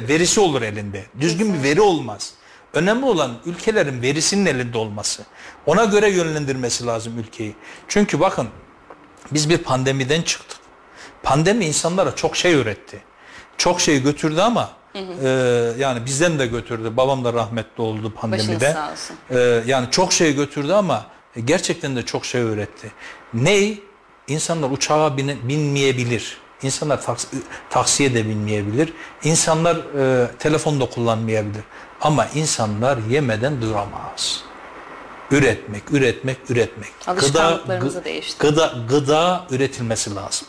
[0.08, 1.04] verisi olur elinde.
[1.20, 2.34] Düzgün bir veri olmaz.
[2.74, 5.22] Önemli olan ülkelerin verisinin elinde olması.
[5.66, 7.54] Ona göre yönlendirmesi lazım ülkeyi.
[7.88, 8.48] Çünkü bakın
[9.30, 10.58] biz bir pandemiden çıktık.
[11.22, 13.02] Pandemi insanlara çok şey öğretti.
[13.58, 15.12] Çok şey götürdü ama Hı hı.
[15.24, 16.96] Ee, yani bizden de götürdü.
[16.96, 18.72] Babam da rahmetli oldu pandemide.
[18.72, 19.16] sağ olsun.
[19.30, 21.06] Ee, yani çok şey götürdü ama
[21.40, 22.92] gerçekten de çok şey öğretti.
[23.34, 23.82] Ney?
[24.28, 26.38] İnsanlar uçağa bin, binmeyebilir.
[26.62, 27.26] İnsanlar taks,
[27.70, 28.92] taksiye de binmeyebilir.
[29.24, 31.62] İnsanlar e, telefon da kullanmayabilir.
[32.00, 34.44] Ama insanlar yemeden duramaz.
[35.30, 36.90] Üretmek, üretmek, üretmek.
[37.06, 38.54] Alışkanlıklarımızı gıda, değiştirmek.
[38.54, 40.48] Gıda, gıda üretilmesi lazım.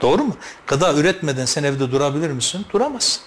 [0.00, 0.36] Doğru mu?
[0.66, 2.66] Gıda üretmeden sen evde durabilir misin?
[2.72, 3.22] Duramazsın.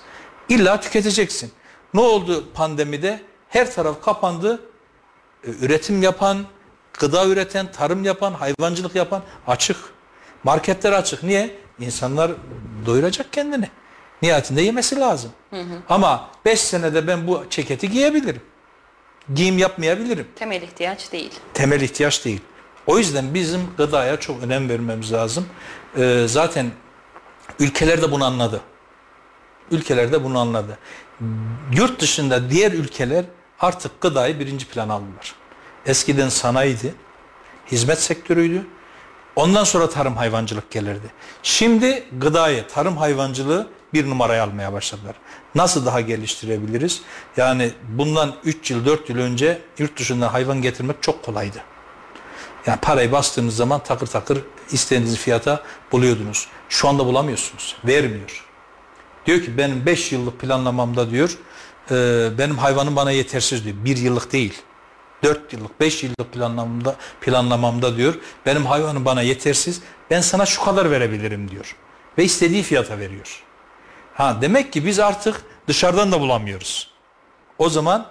[0.50, 1.52] İlla tüketeceksin.
[1.94, 3.22] Ne oldu pandemide?
[3.50, 4.60] Her taraf kapandı.
[5.48, 6.46] E, üretim yapan,
[7.00, 9.78] gıda üreten, tarım yapan, hayvancılık yapan açık.
[10.44, 11.24] Marketler açık.
[11.24, 11.56] Niye?
[11.80, 12.32] İnsanlar
[12.86, 13.70] doyuracak kendini.
[14.22, 15.32] Nihayetinde yemesi lazım.
[15.50, 15.76] Hı hı.
[15.90, 18.42] Ama 5 senede ben bu ceketi giyebilirim.
[19.34, 20.28] Giyim yapmayabilirim.
[20.36, 21.32] Temel ihtiyaç değil.
[21.54, 22.42] Temel ihtiyaç değil.
[22.88, 25.46] O yüzden bizim gıdaya çok önem vermemiz lazım.
[25.98, 26.72] Ee, zaten
[27.60, 28.62] ülkeler de bunu anladı
[29.72, 30.78] ülkelerde bunu anladı.
[31.74, 33.26] Yurt dışında diğer ülkeler
[33.60, 35.36] artık gıdayı birinci plan aldılar.
[35.86, 36.94] Eskiden sanayiydi,
[37.72, 38.66] hizmet sektörüydü.
[39.36, 41.08] Ondan sonra tarım hayvancılık gelirdi.
[41.44, 45.16] Şimdi gıdayı, tarım hayvancılığı bir numaraya almaya başladılar.
[45.56, 47.02] Nasıl daha geliştirebiliriz?
[47.38, 51.58] Yani bundan 3 yıl 4 yıl önce yurt dışından hayvan getirmek çok kolaydı.
[52.68, 54.40] Yani parayı bastığınız zaman takır takır
[54.72, 56.48] istediğiniz fiyata buluyordunuz.
[56.70, 57.76] Şu anda bulamıyorsunuz.
[57.86, 58.46] Vermiyor.
[59.26, 61.38] Diyor ki benim 5 yıllık planlamamda diyor
[62.38, 63.76] benim hayvanım bana yetersiz diyor.
[63.86, 64.54] 1 yıllık değil.
[65.24, 68.14] 4 yıllık, 5 yıllık planlamamda, planlamamda diyor
[68.46, 69.82] benim hayvanım bana yetersiz.
[70.10, 71.76] Ben sana şu kadar verebilirim diyor.
[72.18, 73.44] Ve istediği fiyata veriyor.
[74.14, 76.90] Ha demek ki biz artık dışarıdan da bulamıyoruz.
[77.58, 78.06] O zaman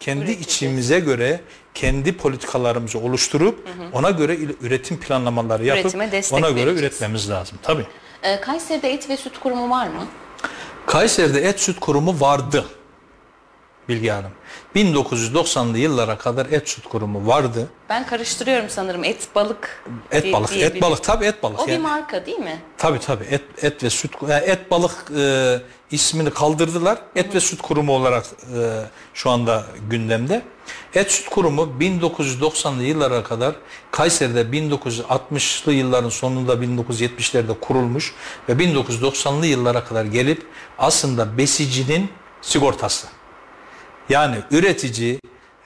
[0.00, 0.46] kendi Üreteceğiz.
[0.46, 1.40] içimize göre
[1.74, 6.80] kendi politikalarımızı oluşturup ona göre üretim planlamaları yapıp ona göre vereceğiz.
[6.80, 7.58] üretmemiz lazım.
[7.62, 7.86] Tabii.
[8.22, 10.06] Ee, Kayseri'de et ve süt kurumu var mı?
[10.86, 12.64] Kayseri'de et süt kurumu vardı.
[13.88, 14.30] Bilgi Hanım.
[14.76, 17.68] 1990'lı yıllara kadar et süt kurumu vardı.
[17.88, 19.84] Ben karıştırıyorum sanırım et balık.
[20.12, 21.60] Et diye- balık, et balık tabii et balık.
[21.60, 21.82] O bir yani.
[21.82, 22.62] marka değil mi?
[22.78, 25.56] Tabii tabii et et ve süt yani et balık e,
[25.90, 26.98] ismini kaldırdılar.
[27.16, 28.82] Et ve süt kurumu olarak e,
[29.14, 30.42] şu anda gündemde.
[30.94, 33.54] Et süt kurumu 1990'lı yıllara kadar
[33.90, 38.14] Kayseri'de 1960'lı yılların sonunda 1970'lerde kurulmuş
[38.48, 40.46] ve 1990'lı yıllara kadar gelip
[40.78, 42.10] aslında besicinin
[42.42, 43.17] sigortası.
[44.08, 45.20] Yani üretici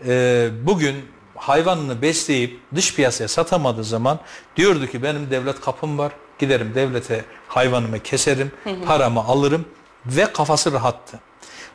[0.06, 0.96] e, bugün
[1.36, 4.18] hayvanını besleyip dış piyasaya satamadığı zaman
[4.56, 6.12] diyordu ki benim devlet kapım var.
[6.38, 8.52] Giderim devlete hayvanımı keserim,
[8.86, 9.64] paramı alırım
[10.06, 11.20] ve kafası rahattı.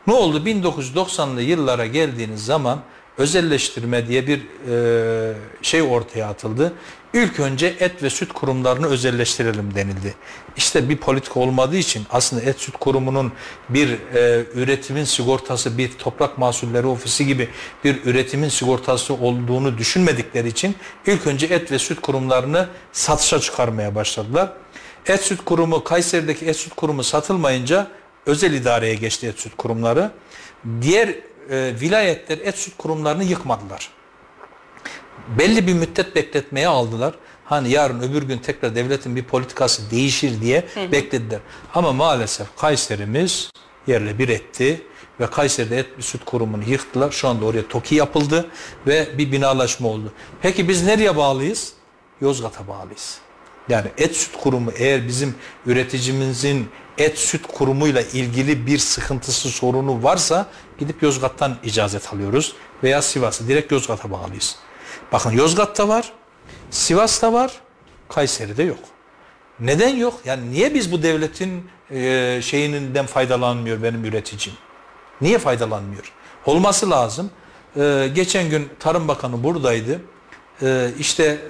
[0.07, 0.37] Ne oldu?
[0.49, 2.79] 1990'lı yıllara geldiğiniz zaman
[3.17, 6.73] özelleştirme diye bir e, şey ortaya atıldı.
[7.13, 10.15] İlk önce et ve süt kurumlarını özelleştirelim denildi.
[10.57, 13.31] İşte bir politika olmadığı için aslında et süt kurumunun
[13.69, 17.49] bir e, üretimin sigortası, bir toprak mahsulleri ofisi gibi
[17.83, 24.53] bir üretimin sigortası olduğunu düşünmedikleri için ilk önce et ve süt kurumlarını satışa çıkarmaya başladılar.
[25.05, 27.87] Et süt kurumu, Kayseri'deki et süt kurumu satılmayınca
[28.25, 30.11] özel idareye geçti et süt kurumları.
[30.81, 33.89] Diğer e, vilayetler et süt kurumlarını yıkmadılar.
[35.39, 37.13] Belli bir müddet bekletmeye aldılar.
[37.45, 41.39] Hani yarın öbür gün tekrar devletin bir politikası değişir diye beklediler.
[41.75, 43.51] Ama maalesef Kayserimiz
[43.87, 44.81] yerle bir etti
[45.19, 47.11] ve Kayseri'de et ve süt kurumunu yıktılar.
[47.11, 48.45] Şu anda oraya TOKİ yapıldı
[48.87, 50.11] ve bir binalaşma oldu.
[50.41, 51.73] Peki biz nereye bağlıyız?
[52.21, 53.17] Yozgat'a bağlıyız.
[53.69, 60.47] Yani et süt kurumu eğer bizim üreticimizin et süt kurumuyla ilgili bir sıkıntısı sorunu varsa
[60.79, 64.55] gidip Yozgat'tan icazet alıyoruz veya Sivas'a direkt Yozgat'a bağlıyız.
[65.11, 66.11] Bakın Yozgat'ta var,
[66.69, 67.53] Sivas'ta var,
[68.09, 68.79] Kayseri'de yok.
[69.59, 70.19] Neden yok?
[70.25, 74.53] Yani niye biz bu devletin e, şeyinden faydalanmıyor benim üreticim?
[75.21, 76.11] Niye faydalanmıyor?
[76.45, 77.31] Olması lazım.
[77.77, 80.01] E, geçen gün Tarım Bakanı buradaydı.
[80.61, 81.41] E, işte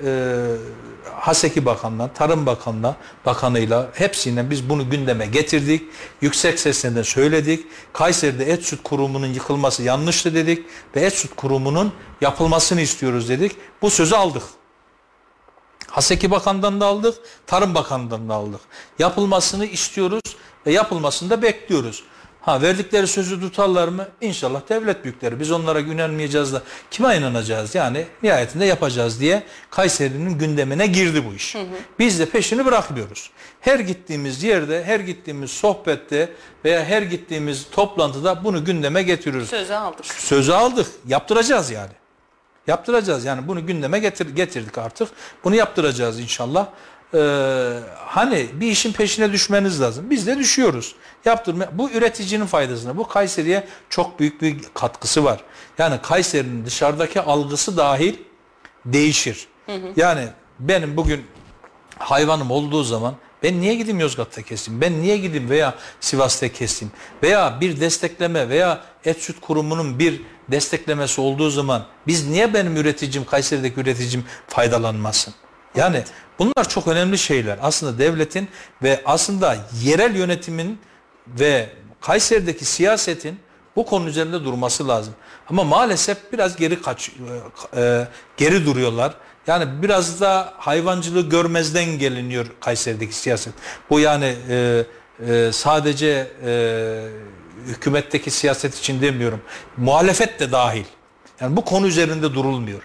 [1.13, 5.83] Haseki Bakan'la, Tarım Bakan'la, Bakanıyla hepsiyle biz bunu gündeme getirdik.
[6.21, 7.65] Yüksek sesle de söyledik.
[7.93, 10.65] Kayseri'de et süt kurumunun yıkılması yanlıştı dedik
[10.95, 13.55] ve et süt kurumunun yapılmasını istiyoruz dedik.
[13.81, 14.43] Bu sözü aldık.
[15.87, 17.15] Haseki Bakan'dan da aldık,
[17.47, 18.61] Tarım Bakan'dan da aldık.
[18.99, 20.21] Yapılmasını istiyoruz
[20.65, 22.03] ve yapılmasını da bekliyoruz.
[22.47, 24.07] Ha verdikleri sözü tutarlar mı?
[24.21, 25.39] İnşallah devlet büyükleri.
[25.39, 27.75] Biz onlara inanmayacağız da kime inanacağız?
[27.75, 31.55] Yani nihayetinde yapacağız diye Kayseri'nin gündemine girdi bu iş.
[31.99, 33.29] Biz de peşini bırakmıyoruz.
[33.62, 36.29] Her gittiğimiz yerde, her gittiğimiz sohbette
[36.65, 39.49] veya her gittiğimiz toplantıda bunu gündeme getiriyoruz.
[39.49, 40.05] Sözü aldık.
[40.05, 40.88] Sözü aldık.
[41.07, 41.93] Yaptıracağız yani.
[42.67, 45.10] Yaptıracağız yani bunu gündeme getir, getirdik artık.
[45.43, 46.67] Bunu yaptıracağız inşallah.
[47.13, 50.09] Ee, hani bir işin peşine düşmeniz lazım.
[50.09, 50.95] Biz de düşüyoruz.
[51.25, 51.65] Yaptırma.
[51.73, 52.97] Bu üreticinin faydasına.
[52.97, 55.39] Bu Kayseri'ye çok büyük bir katkısı var.
[55.77, 58.15] Yani Kayseri'nin dışarıdaki algısı dahil
[58.85, 59.47] değişir.
[59.95, 60.27] Yani
[60.59, 61.25] benim bugün
[61.99, 64.81] hayvanım olduğu zaman ben niye gideyim Yozgat'ta keseyim?
[64.81, 66.91] Ben niye gideyim veya Sivas'ta keseyim?
[67.23, 73.25] Veya bir destekleme veya et süt kurumunun bir desteklemesi olduğu zaman biz niye benim üreticim,
[73.25, 75.33] Kayseri'deki üreticim faydalanmasın?
[75.77, 76.03] Yani
[76.39, 77.57] bunlar çok önemli şeyler.
[77.61, 78.49] Aslında devletin
[78.83, 80.79] ve aslında yerel yönetimin
[81.27, 81.69] ve
[82.01, 83.39] Kayseri'deki siyasetin
[83.75, 85.13] bu konu üzerinde durması lazım.
[85.49, 87.11] Ama maalesef biraz geri kaç
[87.77, 89.13] e, geri duruyorlar.
[89.47, 93.53] Yani biraz da hayvancılığı görmezden geliniyor Kayseri'deki siyaset.
[93.89, 94.83] Bu yani e,
[95.27, 96.51] e, sadece e,
[97.65, 99.41] hükümetteki siyaset için demiyorum.
[99.77, 100.85] Muhalefet de dahil.
[101.41, 102.81] Yani bu konu üzerinde durulmuyor.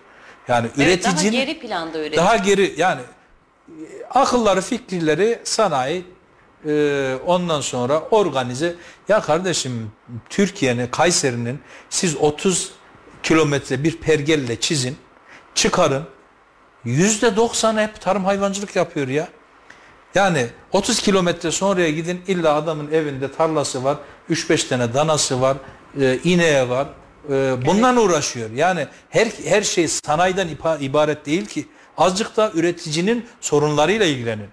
[0.49, 2.17] Yani Evet, daha üreticinin geri planda üretici.
[2.17, 3.01] daha geri yani
[3.69, 6.05] e, akılları fikirleri sanayi
[6.67, 8.75] e, ondan sonra organize
[9.09, 9.93] ya kardeşim
[10.31, 12.73] Türkiye'nin Kayseri'nin siz 30
[13.23, 14.97] kilometre bir pergelle çizin
[15.55, 16.05] çıkarın
[16.85, 19.29] yüzde doksan hep tarım hayvancılık yapıyor ya
[20.15, 23.97] Yani 30 kilometre sonraya gidin illa adamın evinde tarlası var,
[24.31, 25.57] 3-5 tane danası var,
[26.01, 26.89] e, ineği var.
[27.31, 28.51] E, bundan uğraşıyor.
[28.51, 30.49] Yani her her şey sanayiden
[30.81, 31.69] ibaret değil ki.
[31.99, 34.49] Azıcık da üreticinin sorunlarıyla ilgilenin.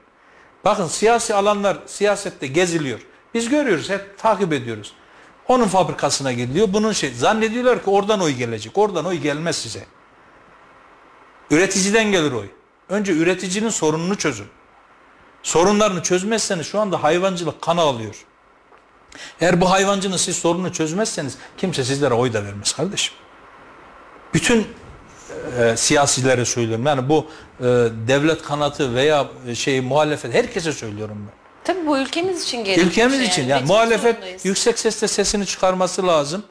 [0.65, 2.99] Bakın siyasi alanlar siyasette geziliyor.
[3.33, 4.93] Biz görüyoruz, hep takip ediyoruz.
[5.47, 7.13] Onun fabrikasına gidiyor, bunun şey.
[7.13, 8.77] Zannediyorlar ki oradan oy gelecek.
[8.77, 9.85] Oradan oy gelmez size.
[11.51, 12.47] Üreticiden gelir oy.
[12.89, 14.47] Önce üreticinin sorununu çözün.
[15.43, 18.25] Sorunlarını çözmezseniz şu anda hayvancılık kana alıyor.
[19.41, 23.13] Eğer bu hayvancının siz sorununu çözmezseniz kimse sizlere oy da vermez kardeşim.
[24.33, 24.67] Bütün
[25.59, 26.85] e, siyasilere söylüyorum.
[26.85, 27.27] Yani bu
[27.59, 27.63] e,
[28.07, 31.39] devlet kanatı veya e, şey muhalefet herkese söylüyorum ben.
[31.63, 32.81] Tabii bu ülkemiz için gerekli.
[32.81, 34.45] Ülkemiz şey için yani Üretim muhalefet zorundayız.
[34.45, 36.43] yüksek sesle sesini çıkarması lazım.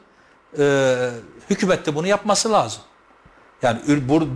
[0.59, 1.09] Ee,
[1.49, 2.81] hükümet de bunu yapması lazım.
[3.61, 3.79] Yani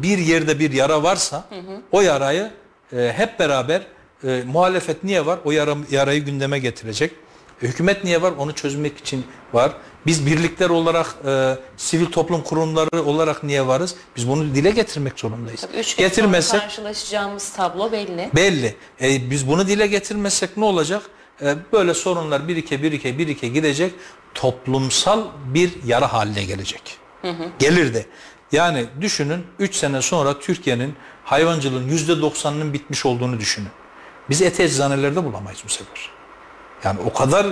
[0.04, 1.46] bir yerde bir yara varsa
[1.92, 2.52] o yarayı
[2.94, 3.82] e, hep beraber
[4.24, 5.40] e, muhalefet niye var?
[5.46, 7.12] O yara, yarayı gündeme getirecek.
[7.64, 8.34] E, hükümet niye var?
[8.38, 9.72] Onu çözmek için var.
[10.06, 13.96] Biz birlikler olarak e, sivil toplum kurumları olarak niye varız?
[14.18, 15.62] Biz bunu dile getirmek zorundayız.
[15.62, 18.30] Tabii üç gün sonra Getirmezsek karşılaşacağımız tablo belli.
[18.36, 18.76] Belli.
[19.02, 21.02] E, biz bunu dile getirmezsek ne olacak?
[21.42, 23.94] E, böyle sorunlar birike birike birike gidecek.
[24.34, 26.98] Toplumsal bir yara haline gelecek.
[27.60, 28.06] Gelir de.
[28.52, 33.70] Yani düşünün 3 sene sonra Türkiye'nin hayvancılığın %90'ının bitmiş olduğunu düşünün.
[34.30, 36.10] Biz et eczanelerde bulamayız bu sefer.
[36.84, 37.48] Yani o kadar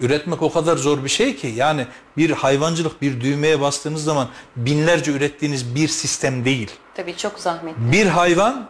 [0.00, 5.12] üretmek o kadar zor bir şey ki yani bir hayvancılık bir düğmeye bastığınız zaman binlerce
[5.12, 6.70] ürettiğiniz bir sistem değil.
[6.94, 7.92] Tabii çok zahmetli.
[7.92, 8.68] Bir hayvan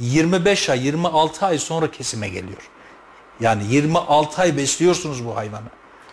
[0.00, 2.70] 25 ay, 26 ay sonra kesime geliyor.
[3.40, 5.66] Yani 26 ay besliyorsunuz bu hayvanı.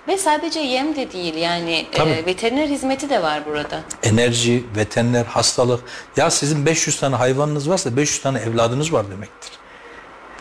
[0.08, 2.10] Ve sadece yem de değil yani Tabii.
[2.10, 3.82] e, veteriner hizmeti de var burada.
[4.04, 5.84] Enerji, veteriner, hastalık.
[6.18, 9.52] Ya sizin 500 tane hayvanınız varsa 500 tane evladınız var demektir.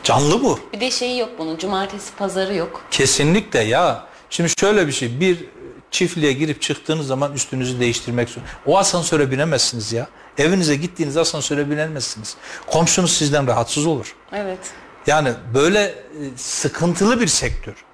[0.07, 0.59] Canlı bu.
[0.73, 2.85] Bir de şeyi yok bunun cumartesi pazarı yok.
[2.91, 4.07] Kesinlikle ya.
[4.31, 5.21] Şimdi şöyle bir şey.
[5.21, 5.45] Bir
[5.91, 8.43] çiftliğe girip çıktığınız zaman üstünüzü değiştirmek zor.
[8.67, 10.09] O asansöre binemezsiniz ya.
[10.39, 12.37] Evinize gittiğiniz asansöre binemezsiniz.
[12.67, 14.17] Komşunuz sizden rahatsız olur.
[14.33, 14.59] Evet.
[15.07, 15.95] Yani böyle e,
[16.37, 17.85] sıkıntılı bir sektör.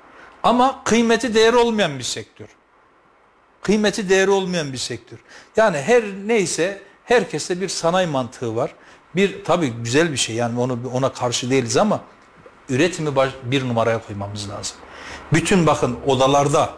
[0.42, 2.46] Ama kıymeti değeri olmayan bir sektör.
[3.62, 5.18] Kıymeti değeri olmayan bir sektör.
[5.56, 8.74] Yani her neyse herkeste bir sanayi mantığı var.
[9.16, 12.00] Bir tabii güzel bir şey yani onu ona karşı değiliz ama
[12.68, 14.76] üretimi baş- bir numaraya koymamız lazım.
[15.32, 16.70] Bütün bakın odalarda,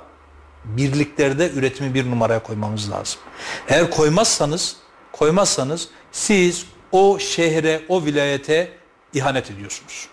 [0.65, 3.21] birliklerde üretimi bir numaraya koymamız lazım.
[3.69, 4.77] Eğer koymazsanız,
[5.13, 8.73] koymazsanız siz o şehre, o vilayete
[9.15, 10.09] ihanet ediyorsunuz.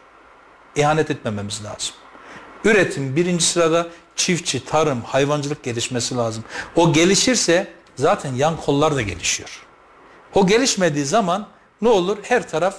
[0.75, 1.95] İhanet etmememiz lazım.
[2.65, 6.43] Üretim birinci sırada çiftçi, tarım, hayvancılık gelişmesi lazım.
[6.75, 9.65] O gelişirse zaten yan kollar da gelişiyor.
[10.34, 11.47] O gelişmediği zaman
[11.81, 12.17] ne olur?
[12.23, 12.75] Her taraf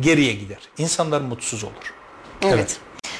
[0.00, 0.58] geriye gider.
[0.78, 1.94] İnsanlar mutsuz olur.
[2.42, 2.76] Evet.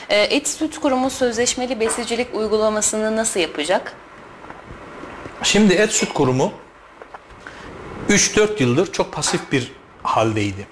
[0.09, 3.95] E, Et Süt Kurumu sözleşmeli besicilik uygulamasını nasıl yapacak?
[5.43, 6.53] Şimdi Et Süt Kurumu
[8.09, 10.67] 3-4 yıldır çok pasif bir haldeydi.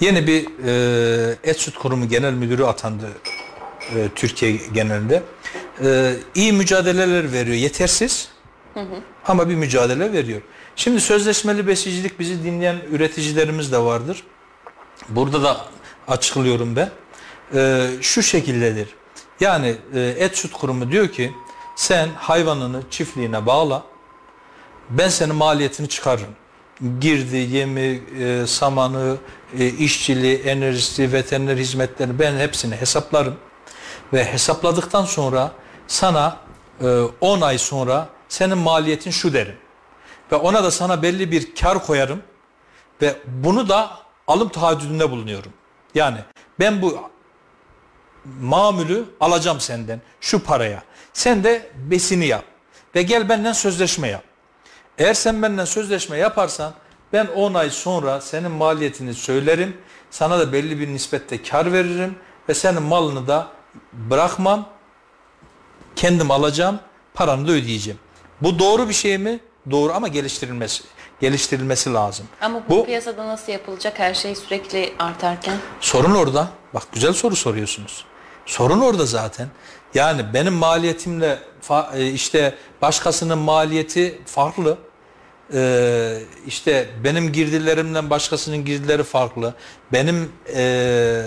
[0.00, 3.08] Yeni bir e, Et Süt Kurumu Genel Müdürü atandı
[3.96, 5.22] e, Türkiye genelinde.
[5.84, 7.56] E, iyi mücadeleler veriyor.
[7.56, 8.28] Yetersiz
[9.26, 10.40] ama bir mücadele veriyor.
[10.76, 14.24] Şimdi sözleşmeli besicilik bizi dinleyen üreticilerimiz de vardır.
[15.08, 15.60] Burada da
[16.08, 16.90] açıklıyorum ben.
[17.54, 18.88] Ee, şu şekildedir.
[19.40, 21.32] Yani e, et süt kurumu diyor ki
[21.76, 23.82] sen hayvanını çiftliğine bağla.
[24.90, 26.34] Ben senin maliyetini çıkarırım.
[27.00, 29.16] Girdi, yemi, e, samanı,
[29.58, 33.36] e, işçiliği, enerjisi, veteriner hizmetlerini ben hepsini hesaplarım.
[34.12, 35.52] Ve hesapladıktan sonra
[35.86, 36.36] sana
[36.80, 36.86] e,
[37.20, 39.54] 10 ay sonra senin maliyetin şu derim.
[40.32, 42.22] Ve ona da sana belli bir kar koyarım.
[43.02, 45.52] Ve bunu da alım taahhüdünde bulunuyorum.
[45.94, 46.18] Yani
[46.60, 46.98] ben bu
[48.40, 50.82] mamülü alacağım senden şu paraya.
[51.12, 52.44] Sen de besini yap.
[52.94, 54.24] Ve gel benden sözleşme yap.
[54.98, 56.72] Eğer sen benden sözleşme yaparsan
[57.12, 59.76] ben 10 ay sonra senin maliyetini söylerim.
[60.10, 62.18] Sana da belli bir nispette kar veririm.
[62.48, 63.48] Ve senin malını da
[63.92, 64.68] bırakmam.
[65.96, 66.80] Kendim alacağım.
[67.14, 67.98] Paranı da ödeyeceğim.
[68.40, 69.40] Bu doğru bir şey mi?
[69.70, 70.84] Doğru ama geliştirilmesi
[71.20, 72.26] geliştirilmesi lazım.
[72.40, 75.56] Ama bu, Bu- piyasada nasıl yapılacak her şey sürekli artarken?
[75.80, 76.48] Sorun orada.
[76.74, 78.04] Bak güzel soru soruyorsunuz.
[78.46, 79.48] Sorun orada zaten.
[79.94, 81.38] Yani benim maliyetimle
[81.94, 84.78] e, işte başkasının maliyeti farklı.
[85.54, 89.54] Ee, işte benim girdilerimle başkasının girdileri farklı.
[89.92, 91.26] Benim e,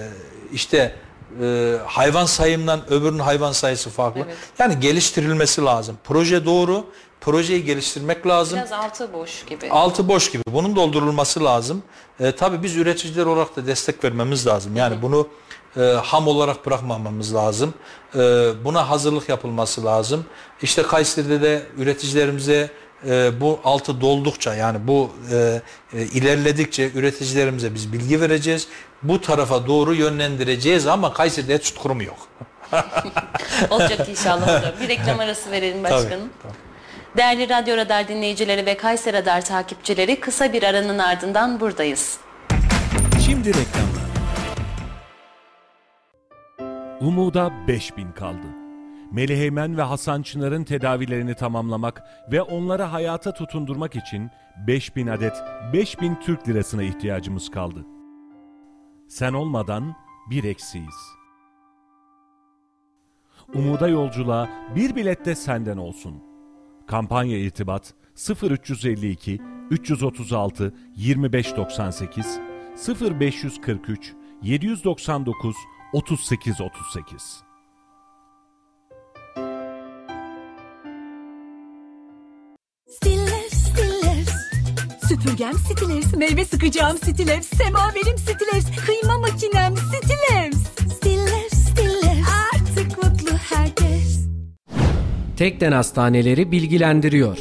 [0.53, 0.95] işte
[1.41, 4.21] e, hayvan sayımdan öbürünün hayvan sayısı farklı.
[4.25, 4.35] Evet.
[4.59, 5.97] Yani geliştirilmesi lazım.
[6.03, 6.85] Proje doğru.
[7.21, 8.59] Projeyi geliştirmek lazım.
[8.59, 9.69] Biraz altı boş gibi.
[9.69, 10.43] Altı boş gibi.
[10.51, 11.83] Bunun doldurulması lazım.
[12.19, 14.75] E, tabii biz üreticiler olarak da destek vermemiz lazım.
[14.75, 15.27] Yani bunu
[15.77, 17.73] e, ham olarak bırakmamamız lazım.
[18.15, 18.19] E,
[18.63, 20.25] buna hazırlık yapılması lazım.
[20.61, 22.71] İşte Kayseri'de de üreticilerimize
[23.07, 25.61] e, bu altı doldukça yani bu e,
[25.93, 28.67] e, ilerledikçe üreticilerimize biz bilgi vereceğiz.
[29.03, 32.17] Bu tarafa doğru yönlendireceğiz ama Kayseri'de et süt kurumu yok.
[33.69, 34.73] Olacak inşallah hocam.
[34.81, 36.09] Bir reklam arası verelim başkanım.
[36.09, 36.66] Tabii, tabii.
[37.17, 42.19] Değerli Radyo Radar dinleyicileri ve Kayseri Radar takipçileri kısa bir aranın ardından buradayız.
[43.25, 44.07] Şimdi reklamlar.
[47.01, 48.47] Umuda 5000 kaldı.
[49.11, 54.29] Melih Eymen ve Hasan Çınar'ın tedavilerini tamamlamak ve onları hayata tutundurmak için
[54.67, 55.33] 5000 adet
[55.73, 57.85] 5000 Türk lirasına ihtiyacımız kaldı.
[59.09, 59.95] Sen olmadan
[60.29, 60.95] bir eksiyiz.
[63.53, 66.26] Umuda yolculuğa bir bilet de senden olsun.
[66.87, 69.39] Kampanya irtibat 0352
[69.71, 72.25] 336 2598
[72.87, 75.55] 0543 799
[75.93, 77.47] 3838
[82.87, 84.29] Stillers, Stillers.
[85.07, 90.76] Süpürgem Stillers, meyve sıkacağım Stillers, semaverim Stillers, kıyma makinem Stillers.
[95.37, 97.37] Tekden Hastaneleri bilgilendiriyor.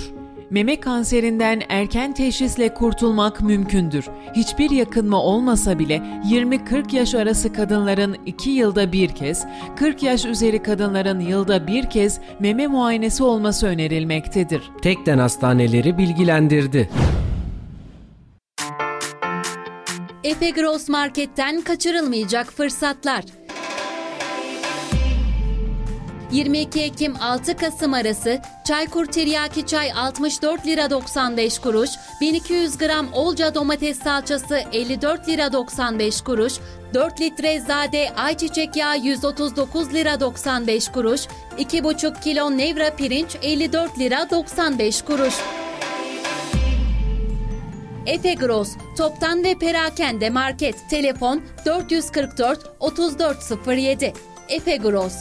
[0.50, 4.04] Meme kanserinden erken teşhisle kurtulmak mümkündür.
[4.36, 5.96] Hiçbir yakınma olmasa bile
[6.30, 12.20] 20-40 yaş arası kadınların 2 yılda bir kez, 40 yaş üzeri kadınların yılda bir kez
[12.40, 14.62] meme muayenesi olması önerilmektedir.
[14.82, 16.90] Tekden Hastaneleri bilgilendirdi.
[20.24, 23.24] Efe Gross Market'ten kaçırılmayacak fırsatlar.
[26.32, 33.54] 22 Ekim 6 Kasım arası Çaykur Tiryaki Çay 64 lira 95 kuruş, 1200 gram Olca
[33.54, 36.52] domates salçası 54 lira 95 kuruş,
[36.94, 41.20] 4 litre zade ayçiçek yağı 139 lira 95 kuruş,
[41.58, 45.34] 2,5 kilo nevra pirinç 54 lira 95 kuruş.
[48.06, 54.12] Efe Gross, Toptan ve Perakende Market, telefon 444 3407.
[54.48, 55.14] Efe Gross.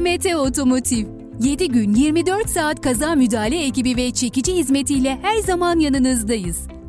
[0.00, 1.06] SMT Otomotiv
[1.40, 6.68] 7 gün 24 saat kaza müdahale ekibi ve çekici hizmetiyle her zaman yanınızdayız.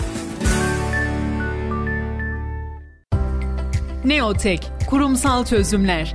[4.05, 6.15] Neotek, kurumsal çözümler,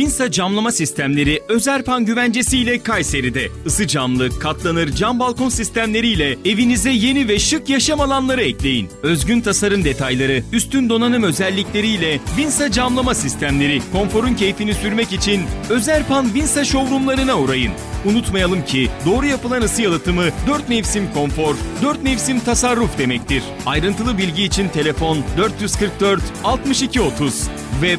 [0.00, 3.48] Vinsa camlama sistemleri Özerpan güvencesiyle Kayseri'de.
[3.66, 8.88] Isı camlı, katlanır cam balkon sistemleriyle evinize yeni ve şık yaşam alanları ekleyin.
[9.02, 16.64] Özgün tasarım detayları, üstün donanım özellikleriyle Vinsa camlama sistemleri konforun keyfini sürmek için Özerpan Vinsa
[16.64, 17.72] showroomlarına uğrayın.
[18.04, 23.42] Unutmayalım ki doğru yapılan ısı yalıtımı 4 mevsim konfor, 4 mevsim tasarruf demektir.
[23.66, 27.42] Ayrıntılı bilgi için telefon 444 62 30
[27.80, 27.98] web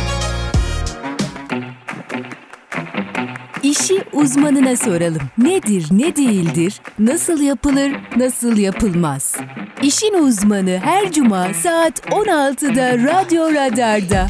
[3.63, 5.21] İşi uzmanına soralım.
[5.37, 9.35] Nedir, ne değildir, nasıl yapılır, nasıl yapılmaz?
[9.81, 14.27] İşin uzmanı her cuma saat 16'da Radyo Radar'da.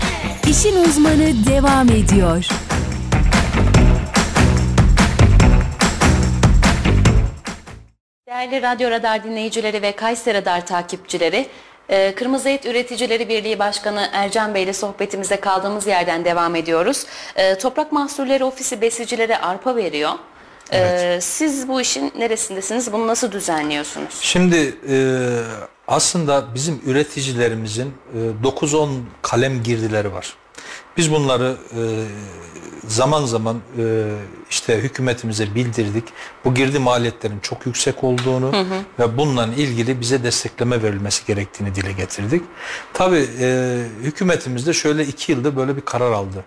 [0.49, 2.47] İşin uzmanı devam ediyor.
[8.27, 11.47] Değerli Radyo Radar dinleyicileri ve Kayseri Radar takipçileri,
[11.91, 17.05] e, Kırmızı Et Üreticileri Birliği Başkanı Ercan Bey ile sohbetimize kaldığımız yerden devam ediyoruz.
[17.35, 20.11] E, Toprak Mahsulleri Ofisi besicilere arpa veriyor.
[20.71, 21.23] E, Evet.
[21.23, 22.93] Siz bu işin neresindesiniz?
[22.93, 24.19] Bunu nasıl düzenliyorsunuz?
[24.21, 24.95] Şimdi e,
[25.87, 27.93] aslında bizim üreticilerimizin
[28.43, 28.89] e, 9-10
[29.21, 30.33] kalem girdileri var.
[30.97, 31.81] Biz bunları e,
[32.87, 34.11] zaman zaman e,
[34.49, 36.03] işte hükümetimize bildirdik.
[36.45, 38.51] Bu girdi maliyetlerin çok yüksek olduğunu
[38.99, 42.43] ve bununla ilgili bize destekleme verilmesi gerektiğini dile getirdik.
[42.93, 46.45] Tabii e, hükümetimiz de şöyle iki yılda böyle bir karar aldı.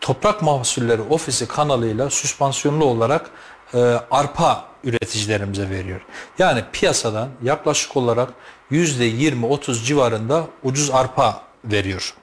[0.00, 3.30] Toprak Mahsulleri Ofisi kanalıyla süspansiyonlu olarak
[3.74, 3.78] e,
[4.10, 6.00] arpa üreticilerimize veriyor.
[6.38, 8.28] Yani piyasadan yaklaşık olarak
[8.72, 12.14] %20-30 civarında ucuz arpa veriyor.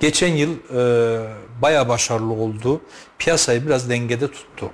[0.00, 2.80] Geçen yıl e, bayağı başarılı oldu.
[3.18, 4.70] Piyasayı biraz dengede tuttu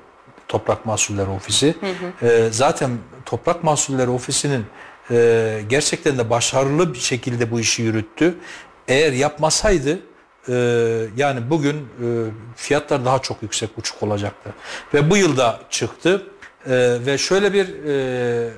[0.49, 1.75] Toprak Mahsulleri Ofisi.
[2.23, 2.91] E, zaten
[3.27, 4.65] Toprak Mahsulleri Ofisi'nin
[5.11, 8.35] e, gerçekten de başarılı bir şekilde bu işi yürüttü.
[8.89, 9.99] Eğer yapmasaydı
[10.49, 10.55] e,
[11.17, 12.07] yani bugün e,
[12.57, 14.51] fiyatlar daha çok yüksek uçuk olacaktı.
[14.95, 16.27] Ve bu yılda çıktı
[16.71, 18.51] E, ve şöyle bir e,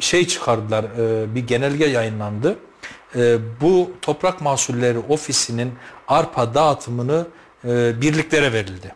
[0.00, 2.56] şey çıkardılar, e, bir genelge yayınlandı.
[3.14, 5.74] E, bu Toprak Mahsulleri Ofisi'nin
[6.08, 7.26] arpa dağıtımını
[7.64, 8.94] e, birliklere verildi.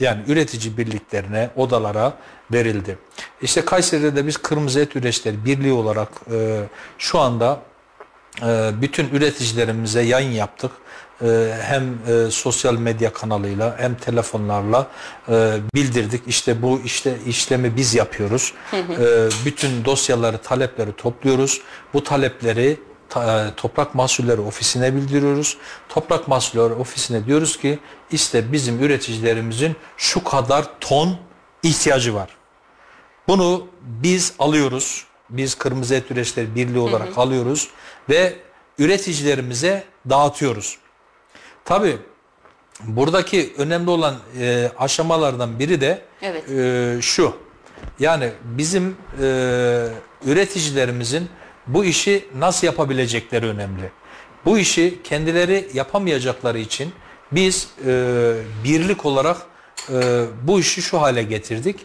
[0.00, 2.12] Yani üretici birliklerine, odalara
[2.52, 2.98] verildi.
[3.42, 6.60] İşte Kayseri'de de biz Kırmızı Et Üreticileri Birliği olarak e,
[6.98, 7.60] şu anda
[8.42, 10.70] e, bütün üreticilerimize yayın yaptık.
[11.22, 14.86] E, hem e, sosyal medya kanalıyla hem telefonlarla
[15.28, 16.22] e, bildirdik.
[16.26, 18.54] İşte bu işte işlemi biz yapıyoruz.
[18.72, 21.60] E, bütün dosyaları, talepleri topluyoruz.
[21.94, 22.93] Bu talepleri ta-
[23.56, 25.56] Toprak Mahsulleri Ofisi'ne bildiriyoruz.
[25.88, 27.78] Toprak Mahsulleri Ofisi'ne diyoruz ki
[28.10, 31.16] işte bizim üreticilerimizin şu kadar ton
[31.62, 32.28] ihtiyacı var.
[33.28, 35.04] Bunu biz alıyoruz.
[35.30, 37.68] Biz Kırmızı Et Üreticileri Birliği olarak alıyoruz
[38.10, 38.36] ve
[38.78, 40.78] üreticilerimize dağıtıyoruz.
[41.64, 41.96] Tabii
[42.80, 46.50] buradaki önemli olan e, aşamalardan biri de Evet.
[46.50, 47.36] e, şu.
[47.98, 49.26] Yani bizim e,
[50.26, 51.28] üreticilerimizin
[51.66, 53.90] bu işi nasıl yapabilecekleri önemli.
[54.44, 56.92] Bu işi kendileri yapamayacakları için
[57.32, 58.34] biz e,
[58.64, 59.36] birlik olarak
[59.92, 61.80] e, bu işi şu hale getirdik.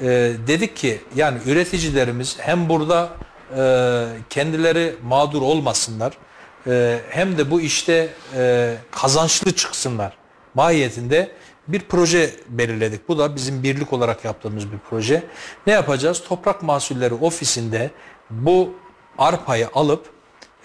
[0.00, 0.06] E,
[0.46, 3.08] dedik ki yani üreticilerimiz hem burada
[3.56, 6.12] e, kendileri mağdur olmasınlar
[6.66, 10.16] e, hem de bu işte e, kazançlı çıksınlar
[10.54, 11.32] mahiyetinde
[11.68, 13.08] bir proje belirledik.
[13.08, 15.22] Bu da bizim birlik olarak yaptığımız bir proje.
[15.66, 16.22] Ne yapacağız?
[16.28, 17.90] Toprak Mahsulleri Ofisi'nde
[18.30, 18.74] bu
[19.18, 20.10] arpayı alıp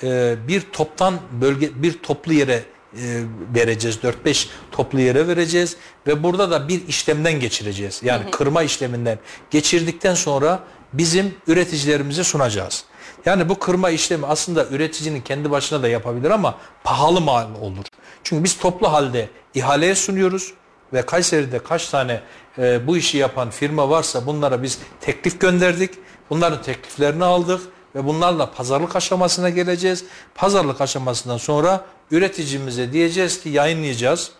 [0.03, 3.23] e, bir toptan bölge bir toplu yere e,
[3.55, 3.99] vereceğiz.
[4.25, 5.77] 4-5 toplu yere vereceğiz
[6.07, 8.01] ve burada da bir işlemden geçireceğiz.
[8.03, 9.19] Yani kırma işleminden
[9.51, 10.59] geçirdikten sonra
[10.93, 12.85] bizim üreticilerimize sunacağız.
[13.25, 17.85] Yani bu kırma işlemi aslında üreticinin kendi başına da yapabilir ama pahalı mal olur.
[18.23, 20.53] Çünkü biz toplu halde ihaleye sunuyoruz
[20.93, 22.21] ve Kayseri'de kaç tane
[22.57, 25.91] e, bu işi yapan firma varsa bunlara biz teklif gönderdik.
[26.29, 27.61] Bunların tekliflerini aldık
[27.95, 30.03] ve bunlarla pazarlık aşamasına geleceğiz.
[30.35, 34.31] Pazarlık aşamasından sonra üreticimize diyeceğiz ki yayınlayacağız.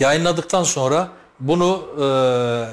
[0.00, 1.08] Yayınladıktan sonra
[1.40, 2.02] bunu e,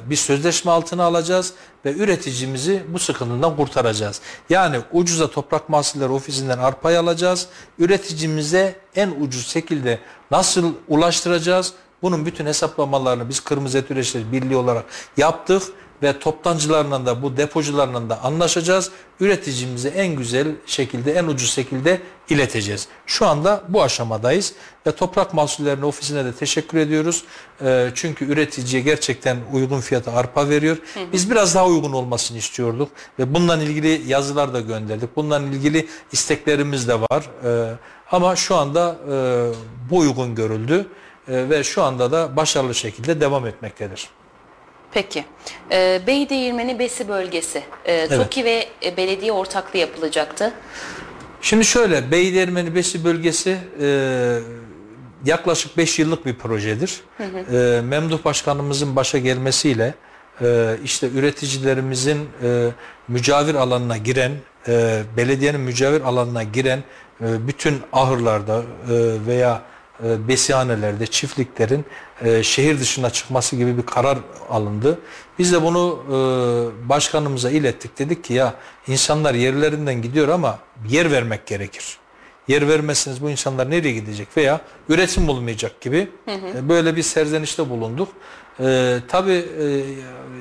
[0.10, 1.54] bir sözleşme altına alacağız
[1.86, 4.22] ve üreticimizi bu sıkıntıdan kurtaracağız.
[4.50, 7.48] Yani ucuza toprak mahsulleri ofisinden arpayı alacağız.
[7.80, 10.00] Üreticimize en ucuz şekilde
[10.32, 11.74] nasıl ulaştıracağız?
[12.02, 14.86] Bunun bütün hesaplamalarını biz Kırmızı Et Üreticileri Birliği olarak
[15.18, 15.64] yaptık
[16.04, 18.92] ve toptancılarla da bu depocularla da anlaşacağız.
[19.20, 22.88] Üreticimize en güzel şekilde, en ucuz şekilde ileteceğiz.
[23.06, 24.54] Şu anda bu aşamadayız
[24.88, 27.24] ve Toprak Mahsullerinin ofisine de teşekkür ediyoruz.
[27.62, 30.78] Ee, çünkü üreticiye gerçekten uygun fiyata arpa veriyor.
[31.14, 35.16] Biz biraz daha uygun olmasını istiyorduk ve bununla ilgili yazılar da gönderdik.
[35.16, 37.30] Bununla ilgili isteklerimiz de var.
[37.46, 37.76] Ee,
[38.12, 39.52] ama şu anda e,
[39.90, 40.88] bu uygun görüldü
[41.28, 44.10] e, ve şu anda da başarılı şekilde devam etmektedir.
[44.92, 45.26] Peki.
[45.72, 47.64] Ee, Beydeğirmeni Besi bölgesi.
[47.86, 50.54] Ee, TOKİ ve e, belediye ortaklığı yapılacaktı.
[51.42, 54.40] Şimdi şöyle Beylermeni Besi bölgesi e,
[55.26, 57.02] yaklaşık 5 yıllık bir projedir.
[57.20, 59.94] E, Memduh Başkanımızın başa gelmesiyle
[60.42, 62.70] e, işte üreticilerimizin e,
[63.08, 64.32] mücavir alanına giren,
[64.68, 66.84] e, belediyenin mücavir alanına giren
[67.22, 68.64] e, bütün ahırlarda e,
[69.28, 71.86] veya e, besihanelerde, çiftliklerin
[72.22, 74.18] e, şehir dışına çıkması gibi bir karar
[74.50, 75.00] alındı.
[75.40, 78.00] Biz de bunu e, başkanımıza ilettik.
[78.00, 78.54] Dedik ki ya
[78.88, 81.98] insanlar yerlerinden gidiyor ama yer vermek gerekir.
[82.48, 88.10] Yer vermezseniz bu insanlar nereye gidecek veya üretim olmayacak gibi e, böyle bir serzenişte bulunduk.
[88.60, 89.84] E, tabii e,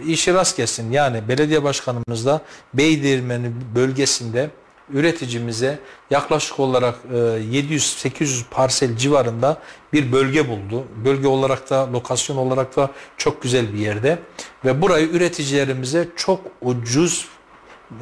[0.06, 2.40] işi rast gelsin yani belediye başkanımız da
[2.74, 4.50] Beydirmeni bölgesinde
[4.91, 5.78] üreticimize
[6.11, 9.62] yaklaşık olarak e, 700-800 parsel civarında
[9.93, 10.84] bir bölge buldu.
[11.05, 14.18] Bölge olarak da lokasyon olarak da çok güzel bir yerde
[14.64, 17.28] ve burayı üreticilerimize çok ucuz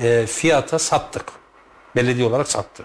[0.03, 1.25] e, fiyata sattık.
[1.97, 2.85] Belediye olarak sattı.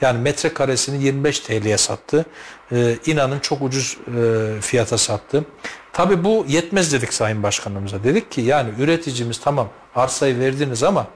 [0.00, 2.26] Yani metrekaresini 25 TL'ye sattı.
[2.72, 5.44] Ee, inanın çok ucuz e, fiyata sattı.
[5.92, 8.04] Tabi bu yetmez dedik Sayın Başkanımıza.
[8.04, 11.06] Dedik ki yani üreticimiz tamam arsayı verdiniz ama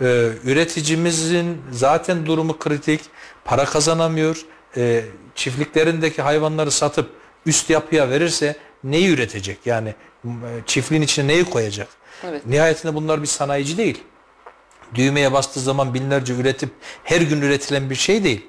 [0.00, 3.00] e, üreticimizin zaten durumu kritik.
[3.44, 4.44] Para kazanamıyor.
[4.76, 7.10] E, çiftliklerindeki hayvanları satıp
[7.46, 9.58] üst yapıya verirse neyi üretecek?
[9.64, 9.94] Yani
[10.24, 10.28] e,
[10.66, 11.88] çiftliğin içine neyi koyacak?
[12.28, 12.46] Evet.
[12.46, 14.04] Nihayetinde bunlar bir sanayici değil
[14.94, 16.70] düğmeye bastığı zaman binlerce üretip
[17.04, 18.46] her gün üretilen bir şey değil.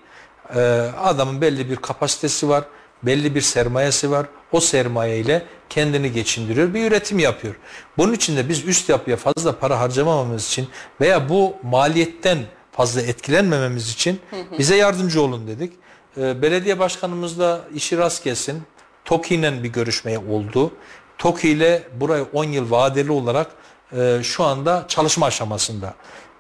[0.56, 0.60] Ee,
[0.98, 2.64] adamın belli bir kapasitesi var,
[3.04, 4.26] belli bir sermayesi var.
[4.52, 7.56] O sermaye ile kendini geçindiriyor, bir üretim yapıyor.
[7.98, 10.68] Bunun için de biz üst yapıya fazla para harcamamamız için
[11.02, 12.38] veya bu maliyetten
[12.72, 14.20] fazla etkilenmememiz için
[14.60, 15.74] bize yardımcı olun dedik.
[16.18, 18.64] Ee, belediye başkanımız da işi rast gelsin.
[19.06, 20.72] TOKİ ile bir görüşmeye oldu.
[21.18, 23.52] TOKİ ile burayı 10 yıl vadeli olarak
[23.98, 25.94] e, şu anda çalışma aşamasında.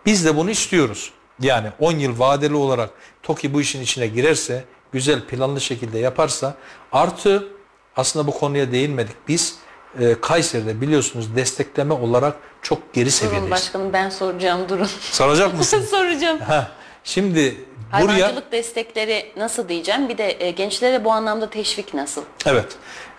[0.05, 1.11] Biz de bunu istiyoruz.
[1.41, 2.89] Yani 10 yıl vadeli olarak
[3.23, 6.55] TOKİ bu işin içine girerse, güzel planlı şekilde yaparsa
[6.91, 7.47] artı
[7.95, 9.15] aslında bu konuya değinmedik.
[9.27, 9.55] Biz
[9.99, 13.51] e, Kayseri'de biliyorsunuz destekleme olarak çok geri Durun seviyedeyiz.
[13.51, 14.89] başkanım ben soracağım durun.
[15.11, 15.81] Soracak mısın?
[15.91, 16.39] soracağım.
[16.39, 16.67] Heh,
[17.03, 17.55] Şimdi
[18.01, 20.09] buraya Hayvancılık destekleri nasıl diyeceğim?
[20.09, 22.21] Bir de e, gençlere bu anlamda teşvik nasıl?
[22.45, 22.65] Evet.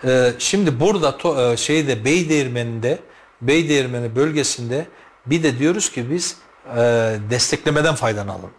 [0.05, 2.99] Ee, şimdi burada to, e, şeyde Beydeğirmeni'nde
[3.41, 4.85] Beydeğirmeni bölgesinde
[5.25, 6.37] bir de diyoruz ki biz
[6.77, 6.79] e,
[7.29, 8.51] desteklemeden faydalanalım.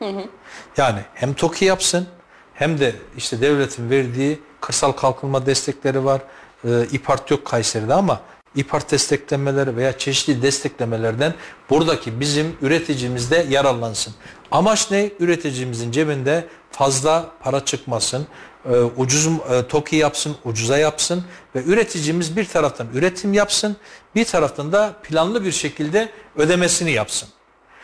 [0.77, 2.07] Yani hem TOKİ yapsın
[2.55, 6.21] hem de işte devletin verdiği kırsal kalkınma destekleri var.
[6.65, 8.21] E, İPART yok Kayseri'de ama
[8.55, 11.35] İPART desteklemeleri veya çeşitli desteklemelerden
[11.71, 14.15] buradaki bizim üreticimiz de yararlansın.
[14.51, 15.11] Amaç ne?
[15.21, 18.27] Üreticimizin cebinde fazla para çıkmasın,
[18.71, 23.77] e, ucuz e, TOKİ yapsın, ucuza yapsın ve üreticimiz bir taraftan üretim yapsın,
[24.15, 27.29] bir taraftan da planlı bir şekilde ödemesini yapsın.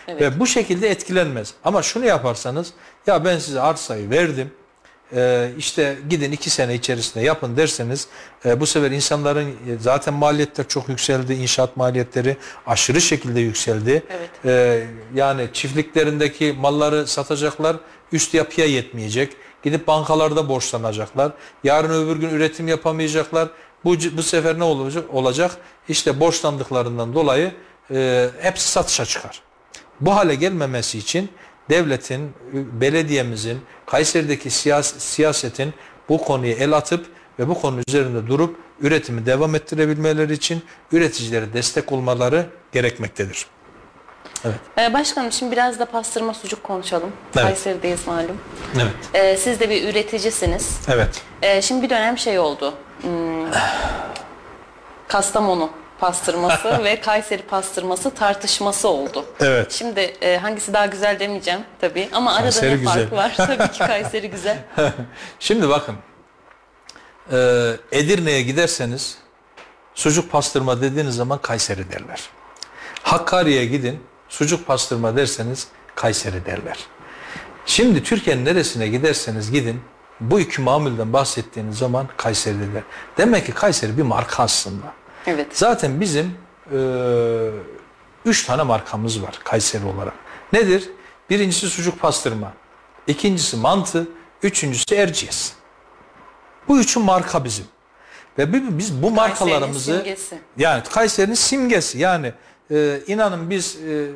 [0.09, 1.55] Ve bu şekilde etkilenmez.
[1.65, 2.73] Ama şunu yaparsanız
[3.07, 4.51] ya ben size arsayı verdim.
[5.15, 8.09] E, işte gidin iki sene içerisinde yapın derseniz
[8.45, 11.35] e, bu sefer insanların e, zaten maliyetler çok yükseldi.
[11.35, 12.37] inşaat maliyetleri
[12.67, 14.03] aşırı şekilde yükseldi.
[14.11, 14.31] Evet.
[14.45, 17.77] E, yani çiftliklerindeki malları satacaklar
[18.13, 19.33] üst yapıya yetmeyecek.
[19.63, 21.33] Gidip bankalarda borçlanacaklar.
[21.65, 23.49] Yarın öbür gün üretim yapamayacaklar.
[23.85, 25.05] Bu, bu sefer ne olacak?
[25.13, 25.57] olacak?
[25.89, 27.53] İşte borçlandıklarından dolayı
[27.91, 29.43] e, hepsi satışa çıkar.
[30.01, 31.31] Bu hale gelmemesi için
[31.71, 35.75] devletin, belediyemizin, Kayseri'deki siyas siyasetin
[36.09, 37.07] bu konuya el atıp
[37.39, 40.63] ve bu konu üzerinde durup üretimi devam ettirebilmeleri için
[40.93, 43.47] üreticilere destek olmaları gerekmektedir.
[44.79, 47.13] Ee, başkanım şimdi biraz da pastırma sucuk konuşalım.
[47.37, 47.47] Evet.
[47.47, 48.37] Kayseri'deyiz malum.
[48.77, 48.95] Evet.
[49.15, 50.81] Ee, siz de bir üreticisiniz.
[50.89, 51.23] Evet.
[51.43, 52.75] Ee, şimdi bir dönem şey oldu.
[53.03, 53.11] Hmm,
[55.09, 59.25] Kastamonu pastırması ve Kayseri pastırması tartışması oldu.
[59.41, 59.73] Evet.
[59.73, 62.93] Şimdi e, hangisi daha güzel demeyeceğim tabii ama arada Kayseri ne güzel.
[62.95, 63.33] fark var?
[63.37, 64.59] Tabii ki Kayseri güzel.
[65.41, 65.95] Şimdi bakın.
[67.33, 67.37] e,
[67.93, 69.19] Edirne'ye giderseniz
[69.95, 72.21] sucuk pastırma dediğiniz zaman Kayseri derler.
[73.03, 76.79] Hakkari'ye gidin sucuk pastırma derseniz Kayseri derler.
[77.67, 79.81] Şimdi Türkiye'nin neresine giderseniz gidin
[80.21, 82.83] bu iki mamulden bahsettiğiniz zaman Kayseri derler.
[83.19, 84.87] Demek ki Kayseri bir marka aslında.
[85.29, 85.47] Evet.
[85.53, 86.35] Zaten bizim
[86.73, 86.79] e,
[88.25, 90.15] üç tane markamız var Kayseri olarak.
[90.53, 90.91] Nedir?
[91.31, 92.53] Birincisi sucuk pastırma.
[93.07, 94.07] ikincisi mantı.
[94.43, 95.53] Üçüncüsü Erciyes.
[96.69, 97.65] Bu üçü marka bizim.
[98.39, 100.39] Ve bi- biz bu markalarımızı simgesi.
[100.59, 102.33] yani Kayseri'nin simgesi yani
[102.71, 104.07] e, inanın biz e,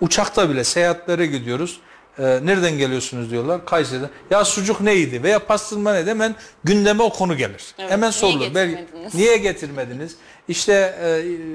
[0.00, 1.80] uçakta bile seyahatlere gidiyoruz.
[2.18, 4.10] E, nereden geliyorsunuz diyorlar Kayseri'den.
[4.30, 6.34] Ya sucuk neydi veya pastırma neydi hemen
[6.64, 7.74] gündeme o konu gelir.
[7.78, 8.54] Evet, Hemen niye sorulur.
[8.54, 9.14] Belki- getirmediniz?
[9.14, 10.16] niye getirmediniz?
[10.52, 10.72] İşte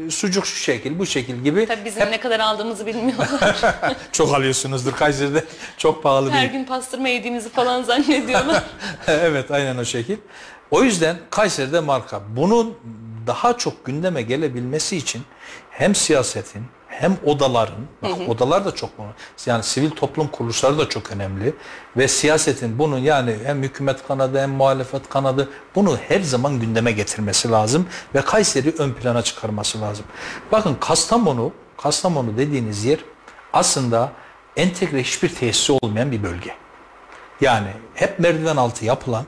[0.08, 1.66] e, sucuk şu şekil bu şekil gibi.
[1.66, 3.28] Tabii bizim ne kadar aldığımızı bilmiyorlar.
[4.12, 5.43] Çok alıyorsunuzdur Kayseri'de
[5.78, 6.52] çok pahalı Her değil.
[6.52, 8.64] gün pastırma yediğimizi falan zannediyorlar.
[9.08, 10.18] evet aynen o şekil.
[10.72, 12.22] O yüzden Kayseri'de marka.
[12.36, 12.78] Bunun
[13.28, 15.22] daha çok gündeme gelebilmesi için
[15.72, 16.64] hem siyasetin
[17.00, 18.89] hem odaların, bak odalar da çok.
[19.45, 21.54] Yani sivil toplum kuruluşları da çok önemli.
[21.98, 27.52] Ve siyasetin bunu yani hem hükümet kanadı hem muhalefet kanadı bunu her zaman gündeme getirmesi
[27.52, 27.88] lazım.
[28.16, 30.06] Ve Kayseri ön plana çıkarması lazım.
[30.52, 33.00] Bakın Kastamonu, Kastamonu dediğiniz yer
[33.54, 34.12] aslında
[34.56, 36.54] entegre hiçbir tesisi olmayan bir bölge.
[37.41, 39.26] Yani hep merdiven altı yapılan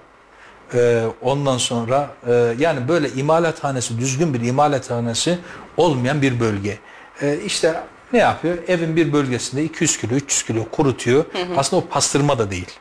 [0.73, 5.37] e, ondan sonra e, yani böyle imalathanesi düzgün bir imalathanesi
[5.77, 6.79] olmayan bir bölge.
[7.21, 8.57] E, işte ne yapıyor?
[8.67, 11.25] Evin bir bölgesinde 200 kilo 300 kilo kurutuyor.
[11.57, 12.71] Aslında o pastırma da değil.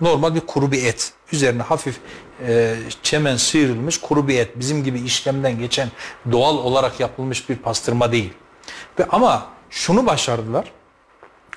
[0.00, 1.12] Normal bir kuru bir et.
[1.32, 1.96] Üzerine hafif
[2.46, 4.50] e, çemen sıyrılmış kuru bir et.
[4.56, 5.88] Bizim gibi işlemden geçen
[6.32, 8.32] doğal olarak yapılmış bir pastırma değil.
[8.98, 10.72] Ve ama şunu başardılar.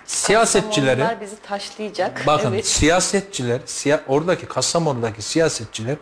[0.06, 2.24] Siyasetçileri bizi taşlayacak.
[2.28, 2.68] Bakın Evet.
[2.68, 5.96] siyasetçiler, siya, oradaki Kastamonu'daki siyasetçiler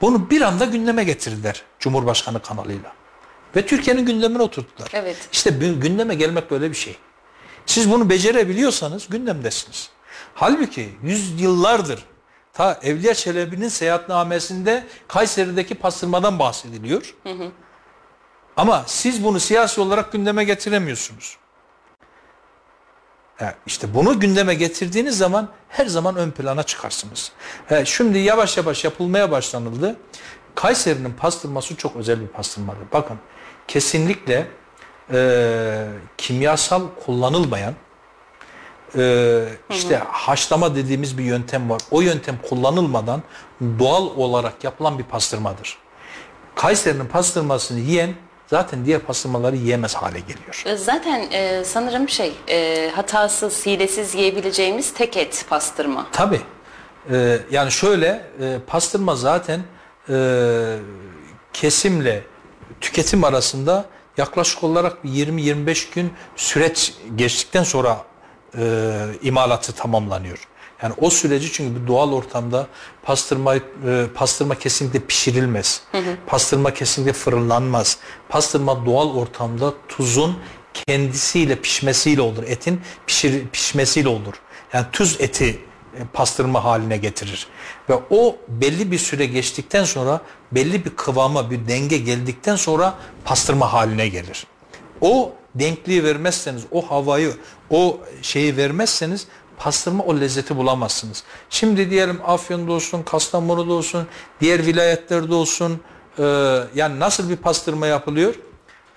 [0.00, 2.92] bunu bir anda gündeme getirdiler Cumhurbaşkanı kanalıyla.
[3.56, 4.88] Ve Türkiye'nin gündemine oturttular.
[4.92, 5.16] Evet.
[5.32, 6.96] İşte gündeme gelmek böyle bir şey.
[7.66, 9.90] Siz bunu becerebiliyorsanız gündemdesiniz.
[10.34, 12.04] Halbuki yüzyıllardır
[12.52, 17.14] ta Evliya Çelebi'nin seyahatnamesinde Kayseri'deki pastırmadan bahsediliyor.
[18.56, 21.36] Ama siz bunu siyasi olarak gündeme getiremiyorsunuz.
[23.40, 27.32] Yani işte bunu gündeme getirdiğiniz zaman her zaman ön plana çıkarsınız.
[27.66, 29.96] He, şimdi yavaş yavaş yapılmaya başlanıldı.
[30.54, 32.92] Kayseri'nin pastırması çok özel bir pastırmadır.
[32.92, 33.18] Bakın
[33.72, 34.46] kesinlikle
[35.12, 35.84] e,
[36.18, 37.74] kimyasal kullanılmayan
[38.98, 41.80] e, işte haşlama dediğimiz bir yöntem var.
[41.90, 43.22] O yöntem kullanılmadan
[43.78, 45.78] doğal olarak yapılan bir pastırmadır.
[46.54, 48.14] Kayseri'nin pastırmasını yiyen
[48.46, 50.62] zaten diğer pastırmaları yiyemez hale geliyor.
[50.66, 56.06] E, Zaten e, sanırım şey e, hatasız, hilesiz yiyebileceğimiz tek et pastırma.
[56.12, 56.40] Tabii.
[57.10, 58.06] Ee, yani şöyle
[58.40, 59.60] e, pastırma zaten
[60.08, 60.14] e,
[61.52, 62.22] kesimle
[62.82, 63.84] tüketim arasında
[64.16, 68.04] yaklaşık olarak bir 20-25 gün süreç geçtikten sonra
[68.58, 70.38] e, imalatı tamamlanıyor.
[70.82, 72.66] Yani o süreci çünkü bir doğal ortamda
[73.02, 73.60] pastırma e,
[74.14, 75.82] pastırma kesinlikle pişirilmez.
[76.26, 77.98] Pastırma kesinlikle fırınlanmaz.
[78.28, 80.38] Pastırma doğal ortamda tuzun
[80.74, 82.42] kendisiyle pişmesiyle olur.
[82.46, 84.34] Etin pişir, pişmesiyle olur.
[84.72, 85.58] Yani tuz eti
[86.12, 87.46] pastırma haline getirir.
[87.88, 90.20] Ve o belli bir süre geçtikten sonra
[90.52, 94.46] belli bir kıvama, bir denge geldikten sonra pastırma haline gelir.
[95.00, 97.36] O denkliği vermezseniz, o havayı,
[97.70, 99.26] o şeyi vermezseniz
[99.58, 101.24] pastırma o lezzeti bulamazsınız.
[101.50, 104.06] Şimdi diyelim Afyon'da olsun, Kastamonu'da olsun,
[104.40, 105.80] diğer vilayetlerde olsun
[106.18, 106.22] e,
[106.74, 108.34] yani nasıl bir pastırma yapılıyor?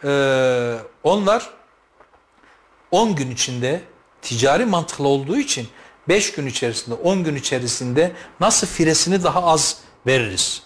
[0.03, 1.49] E, onlar
[2.91, 3.81] 10 gün içinde
[4.21, 5.67] ticari mantıklı olduğu için
[6.07, 9.77] 5 gün içerisinde 10 gün içerisinde nasıl firesini daha az
[10.07, 10.61] veririz?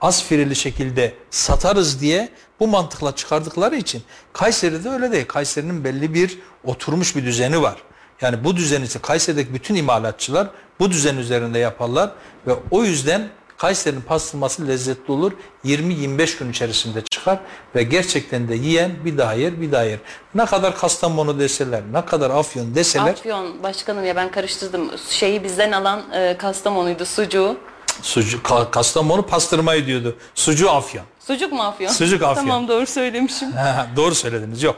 [0.00, 2.28] Az fireli şekilde satarız diye
[2.60, 5.26] bu mantıkla çıkardıkları için Kayseri'de öyle değil.
[5.26, 7.76] Kayseri'nin belli bir oturmuş bir düzeni var.
[8.20, 12.12] Yani bu düzen için Kayseri'deki bütün imalatçılar bu düzen üzerinde yaparlar
[12.46, 13.28] ve o yüzden
[13.58, 15.32] Kayseri'nin pastırması lezzetli olur.
[15.64, 17.38] 20-25 gün içerisinde çıkar
[17.74, 19.98] ve gerçekten de yiyen bir daha yer bir daha yer.
[20.34, 24.90] Ne kadar Kastamonu deseler, ne kadar Afyon deseler Afyon başkanım ya ben karıştırdım.
[25.08, 27.56] Şeyi bizden alan e, Kastamonu'ydu sucuğu.
[28.02, 30.16] sucu, Ka- Kastamonu pastırmayı diyordu.
[30.34, 31.04] Sucu Afyon.
[31.26, 31.90] Sucuk mu Afyon?
[31.92, 32.34] Sucuk Afyon.
[32.44, 33.52] Tamam doğru söylemişim.
[33.52, 34.62] Ha, Doğru söylediniz.
[34.62, 34.76] Yok.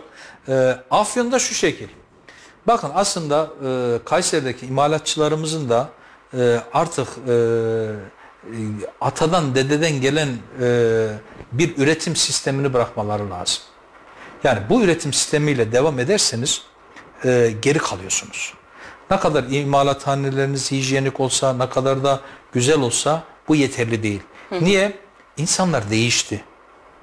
[0.49, 1.89] Ee, Afyon'da şu şekil.
[2.67, 5.89] Bakın aslında e, Kayseri'deki imalatçılarımızın da
[6.39, 7.37] e, artık e, e,
[9.01, 10.29] atadan dededen gelen
[10.63, 11.09] e,
[11.53, 13.63] bir üretim sistemini bırakmaları lazım.
[14.45, 16.63] Yani bu üretim sistemiyle devam ederseniz
[17.25, 18.55] e, geri kalıyorsunuz.
[19.11, 22.21] Ne kadar imalathaneleriniz hijyenik olsa, ne kadar da
[22.53, 24.21] güzel olsa bu yeterli değil.
[24.61, 24.93] Niye?
[25.37, 26.45] İnsanlar değişti.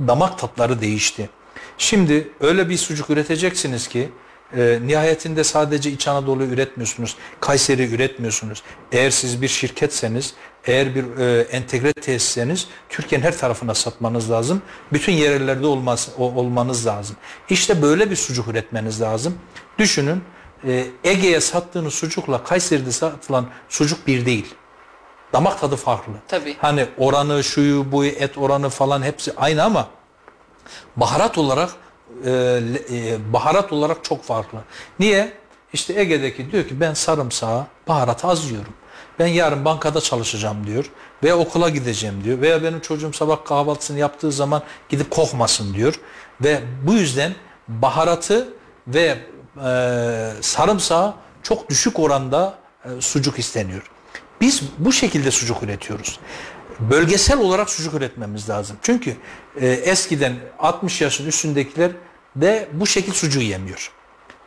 [0.07, 1.29] Damak tatları değişti.
[1.77, 4.09] Şimdi öyle bir sucuk üreteceksiniz ki
[4.57, 8.63] e, nihayetinde sadece İç Anadolu üretmiyorsunuz, Kayseri üretmiyorsunuz.
[8.91, 10.33] Eğer siz bir şirketseniz,
[10.65, 14.61] eğer bir e, entegre tesisseniz Türkiye'nin her tarafına satmanız lazım.
[14.93, 17.15] Bütün yerellerde olmaz, o, olmanız lazım.
[17.49, 19.37] İşte böyle bir sucuk üretmeniz lazım.
[19.77, 20.23] Düşünün
[20.67, 24.55] e, Ege'ye sattığınız sucukla Kayseri'de satılan sucuk bir değil.
[25.33, 26.13] Damak tadı farklı.
[26.27, 26.55] Tabii.
[26.59, 29.87] Hani oranı, şuyu, buyu, et oranı falan hepsi aynı ama
[30.95, 31.69] baharat olarak
[32.25, 34.59] e, e, baharat olarak çok farklı.
[34.99, 35.33] Niye?
[35.73, 38.73] İşte Ege'deki diyor ki ben sarımsağı, baharatı az yiyorum.
[39.19, 40.85] Ben yarın bankada çalışacağım diyor.
[41.23, 42.41] Veya okula gideceğim diyor.
[42.41, 45.93] Veya benim çocuğum sabah kahvaltısını yaptığı zaman gidip kokmasın diyor.
[46.41, 47.35] Ve bu yüzden
[47.67, 48.53] baharatı
[48.87, 49.17] ve
[49.65, 52.55] e, sarımsağı çok düşük oranda
[52.85, 53.91] e, sucuk isteniyor.
[54.41, 56.19] Biz bu şekilde sucuk üretiyoruz.
[56.79, 58.77] bölgesel olarak sucuk üretmemiz lazım.
[58.81, 59.17] Çünkü
[59.61, 61.91] e, eskiden 60 yaşın üstündekiler
[62.35, 63.91] de bu şekil sucuğu yemiyor.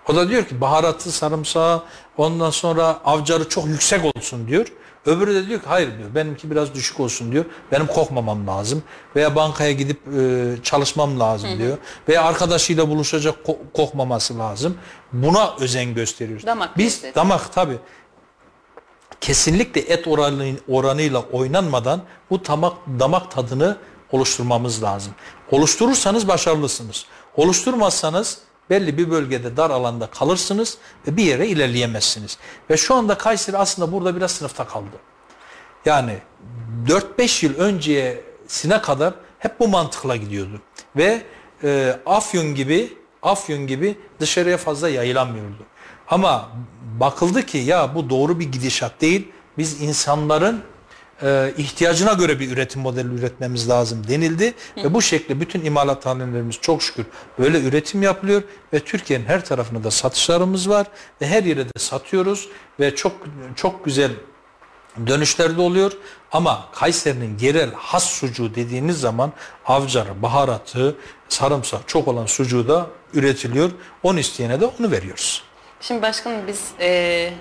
[0.09, 1.83] O da diyor ki baharatı, sarımsağı,
[2.17, 4.67] ondan sonra avcarı çok yüksek olsun diyor.
[5.07, 7.45] Öbürü de diyor ki hayır diyor benimki biraz düşük olsun diyor.
[7.73, 8.83] Benim kokmamam lazım.
[9.17, 11.79] Veya bankaya gidip e, çalışmam lazım diyor.
[12.09, 14.79] Veya arkadaşıyla buluşacak ko- kokmaması lazım.
[15.13, 16.47] Buna özen gösteriyoruz.
[16.47, 17.15] Damak Biz lezzeti.
[17.15, 17.79] damak tabii
[19.21, 23.77] kesinlikle et oranı, oranıyla oynanmadan bu damak, damak tadını
[24.13, 25.13] oluşturmamız lazım.
[25.51, 27.07] Oluşturursanız başarılısınız.
[27.37, 28.39] Oluşturmazsanız
[28.71, 32.39] belli bir bölgede dar alanda kalırsınız ve bir yere ilerleyemezsiniz.
[32.71, 34.97] Ve şu anda Kayseri aslında burada biraz sınıfta kaldı.
[35.85, 36.19] Yani
[36.87, 40.61] 4-5 yıl öncesine kadar hep bu mantıkla gidiyordu.
[40.97, 41.23] Ve
[41.65, 42.93] e, Afyon gibi
[43.23, 45.67] Afyon gibi dışarıya fazla yayılamıyordu.
[46.09, 46.51] Ama
[47.01, 49.29] bakıldı ki ya bu doğru bir gidişat değil.
[49.59, 50.63] Biz insanların
[51.23, 54.55] e, ihtiyacına göre bir üretim modeli üretmemiz lazım denildi.
[54.77, 57.07] Ve bu şekilde bütün imalathanelerimiz çok şükür
[57.39, 58.43] böyle üretim yapılıyor.
[58.73, 60.87] Ve Türkiye'nin her tarafında da satışlarımız var.
[61.21, 62.49] Ve her yere de satıyoruz.
[62.81, 63.13] Ve çok
[63.57, 64.11] çok güzel
[65.07, 65.93] dönüşlerde oluyor.
[66.33, 69.33] Ama Kayseri'nin yerel has sucuğu dediğiniz zaman
[69.67, 70.97] avcarı, baharatı,
[71.29, 73.71] sarımsak çok olan sucuğu da üretiliyor.
[74.03, 75.43] Onu isteyene de onu veriyoruz.
[75.81, 77.33] Şimdi başkanım biz e,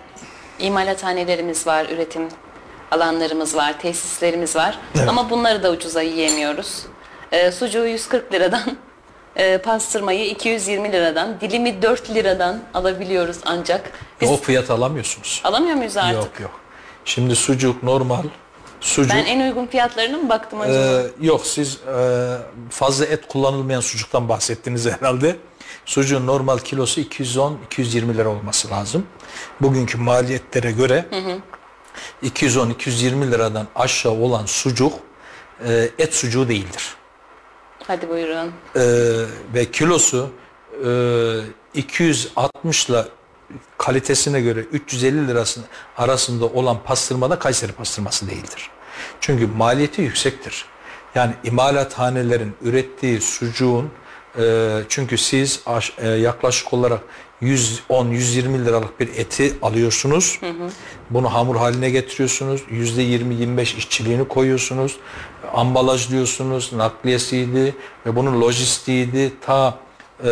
[0.60, 2.28] imalathanelerimiz var, üretim
[2.92, 4.80] alanlarımız var, tesislerimiz var.
[4.96, 5.10] Evet.
[5.10, 6.84] Ama bunları da ucuza yiyemiyoruz.
[7.32, 8.78] E, sucuğu 140 liradan,
[9.36, 13.92] e, pastırmayı 220 liradan, dilimi 4 liradan alabiliyoruz ancak.
[14.22, 15.42] Biz O fiyat alamıyorsunuz.
[15.44, 16.16] alamıyor muyuz artık?
[16.16, 16.52] Yok yok.
[17.06, 18.24] Şimdi sucuk normal.
[18.82, 19.12] Sucuk.
[19.16, 20.78] Ben en uygun fiyatlarına mı baktım acaba?
[20.78, 22.38] Ee, yok siz e,
[22.70, 25.36] fazla et kullanılmayan sucuktan bahsettiniz herhalde.
[25.86, 29.06] Sucuğun normal kilosu 210-220 lira olması lazım.
[29.62, 31.06] Bugünkü maliyetlere göre
[32.24, 34.94] 210-220 liradan aşağı olan sucuk
[35.68, 36.96] e, et sucuğu değildir.
[37.88, 38.52] Hadi buyurun.
[38.76, 38.82] Ee,
[39.54, 40.30] ve kilosu
[40.86, 40.90] e,
[41.74, 43.04] 260 ile
[43.78, 45.66] kalitesine göre 350 lirasının
[45.98, 48.70] arasında olan pastırma da Kayseri pastırması değildir.
[49.22, 50.66] Çünkü maliyeti yüksektir.
[51.16, 53.92] Yani imalathanelerin ürettiği sucuğun
[54.40, 57.02] e, çünkü siz aş- e, yaklaşık olarak
[57.42, 60.40] 110-120 liralık bir eti alıyorsunuz.
[61.10, 62.62] Bunu hamur haline getiriyorsunuz.
[62.72, 64.98] %20-25 işçiliğini koyuyorsunuz.
[65.54, 66.74] Ambalajlıyorsunuz.
[66.74, 67.76] Nakliyesiydi
[68.06, 69.34] ve bunun lojistiğiydi.
[69.42, 69.78] Ta
[70.26, 70.30] e,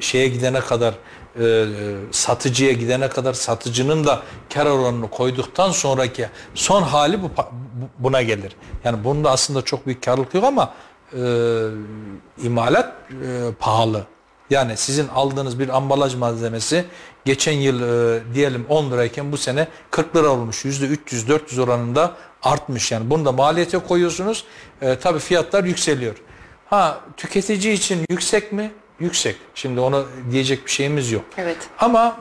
[0.00, 0.94] şeye gidene kadar
[1.40, 1.66] e,
[2.10, 4.22] satıcıya gidene kadar satıcının da
[4.54, 7.30] kar oranını koyduktan sonraki son hali bu-
[7.98, 8.52] buna gelir.
[8.84, 10.74] Yani bunda aslında çok büyük karlılık yok ama
[11.12, 11.18] e,
[12.42, 14.04] imalat e, pahalı.
[14.50, 16.84] Yani sizin aldığınız bir ambalaj malzemesi
[17.24, 20.64] geçen yıl e, diyelim 10 lirayken bu sene 40 lira olmuş.
[20.64, 22.92] %300-400 oranında artmış.
[22.92, 24.44] Yani bunu da maliyete koyuyorsunuz.
[24.82, 26.16] E, tabii fiyatlar yükseliyor.
[26.66, 28.72] Ha tüketici için yüksek mi?
[29.00, 29.36] Yüksek.
[29.54, 31.24] Şimdi ona diyecek bir şeyimiz yok.
[31.36, 31.56] Evet.
[31.78, 32.16] Ama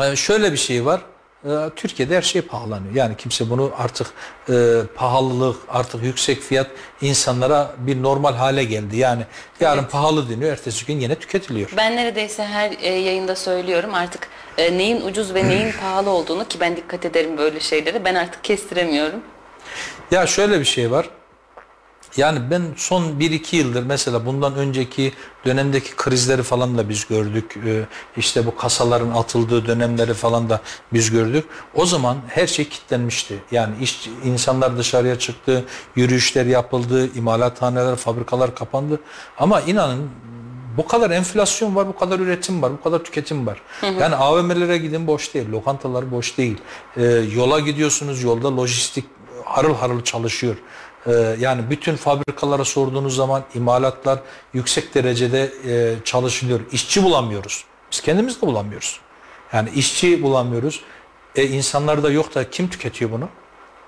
[0.00, 1.00] e, şöyle bir şey var.
[1.46, 2.94] E, Türkiye'de her şey pahalanıyor.
[2.94, 4.06] Yani kimse bunu artık
[4.48, 4.54] e,
[4.94, 6.66] pahalılık, artık yüksek fiyat
[7.00, 8.96] insanlara bir normal hale geldi.
[8.96, 9.22] Yani
[9.60, 11.70] yarın pahalı deniyor, ertesi gün yine tüketiliyor.
[11.76, 14.28] Ben neredeyse her e, yayında söylüyorum artık
[14.58, 18.04] e, neyin ucuz ve neyin pahalı olduğunu ki ben dikkat ederim böyle şeylere.
[18.04, 19.20] Ben artık kestiremiyorum.
[20.10, 21.10] Ya şöyle bir şey var.
[22.16, 25.12] Yani ben son 1-2 yıldır mesela bundan önceki
[25.44, 27.58] dönemdeki krizleri falan da biz gördük.
[27.66, 27.86] Ee,
[28.16, 30.60] işte bu kasaların atıldığı dönemleri falan da
[30.92, 31.44] biz gördük.
[31.74, 33.38] O zaman her şey kilitlenmişti.
[33.50, 35.64] Yani iş, insanlar dışarıya çıktı,
[35.96, 39.00] yürüyüşler yapıldı, imalathaneler, fabrikalar kapandı.
[39.38, 40.10] Ama inanın
[40.76, 43.62] bu kadar enflasyon var, bu kadar üretim var, bu kadar tüketim var.
[44.00, 46.58] Yani AVM'lere gidin boş değil, lokantalar boş değil.
[46.96, 47.02] Ee,
[47.34, 49.04] yola gidiyorsunuz, yolda lojistik
[49.44, 50.56] harıl harıl çalışıyor.
[51.06, 54.18] Ee, yani bütün fabrikalara sorduğunuz zaman imalatlar
[54.52, 56.60] yüksek derecede e, çalışılıyor.
[56.72, 57.64] İşçi bulamıyoruz.
[57.92, 59.00] Biz kendimiz de bulamıyoruz.
[59.52, 60.80] Yani işçi bulamıyoruz.
[61.36, 63.28] E, insanlar da yok da kim tüketiyor bunu?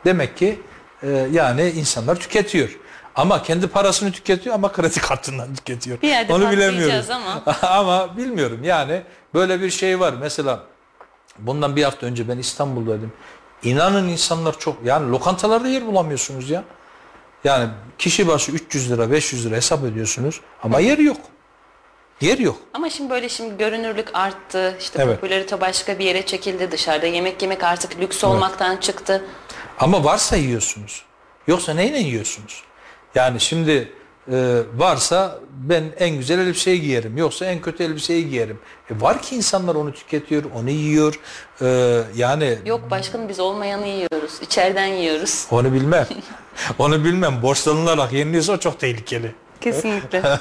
[0.04, 0.60] Demek ki
[1.02, 2.78] e, yani insanlar tüketiyor.
[3.14, 6.02] Ama kendi parasını tüketiyor ama kredi kartından tüketiyor.
[6.02, 7.10] Bir yerde Onu bilemiyoruz.
[7.10, 7.42] ama.
[7.62, 9.02] ama bilmiyorum yani
[9.34, 10.14] böyle bir şey var.
[10.20, 10.60] Mesela
[11.38, 13.12] bundan bir hafta önce ben İstanbul'daydım.
[13.62, 16.64] İnanın insanlar çok yani lokantalarda yer bulamıyorsunuz ya.
[17.44, 17.68] Yani
[17.98, 21.16] kişi başı 300 lira 500 lira hesap ediyorsunuz ama yer yok.
[22.20, 22.56] Yer yok.
[22.74, 24.76] Ama şimdi böyle şimdi görünürlük arttı.
[24.80, 25.20] İşte Evet.
[25.20, 26.70] popülarite başka bir yere çekildi.
[26.70, 29.24] Dışarıda yemek yemek artık lüks olmaktan çıktı.
[29.78, 31.04] Ama varsa yiyorsunuz.
[31.46, 32.62] Yoksa neyle yiyorsunuz?
[33.14, 33.92] Yani şimdi
[34.32, 37.16] e, varsa ben en güzel elbiseyi giyerim.
[37.16, 38.58] Yoksa en kötü elbiseyi giyerim.
[38.90, 41.20] E, var ki insanlar onu tüketiyor, onu yiyor.
[41.62, 44.32] E, yani Yok başkanım biz olmayanı yiyoruz.
[44.42, 45.46] İçeriden yiyoruz.
[45.50, 46.06] onu bilmem.
[46.78, 47.42] Onu bilmem.
[47.42, 49.34] Borçlanılarak yeniliyorsa o çok tehlikeli.
[49.60, 50.22] Kesinlikle.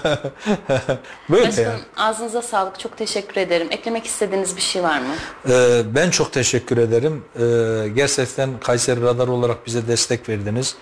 [1.30, 1.82] Böyle Başkanım yani.
[1.98, 2.80] ağzınıza sağlık.
[2.80, 3.68] Çok teşekkür ederim.
[3.72, 5.14] Eklemek istediğiniz bir şey var mı?
[5.50, 7.26] Ee, ben çok teşekkür ederim.
[7.36, 10.76] Ee, gerçekten Kayseri Radar olarak bize destek verdiniz.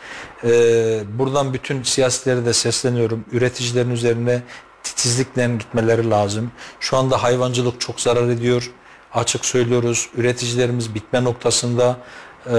[0.44, 3.26] Ee, buradan bütün siyasilere de sesleniyorum.
[3.32, 4.42] Üreticilerin üzerine
[4.84, 6.52] titizlikle gitmeleri lazım.
[6.80, 8.72] Şu anda hayvancılık çok zarar ediyor.
[9.14, 10.10] Açık söylüyoruz.
[10.18, 11.98] Üreticilerimiz bitme noktasında
[12.48, 12.54] ee,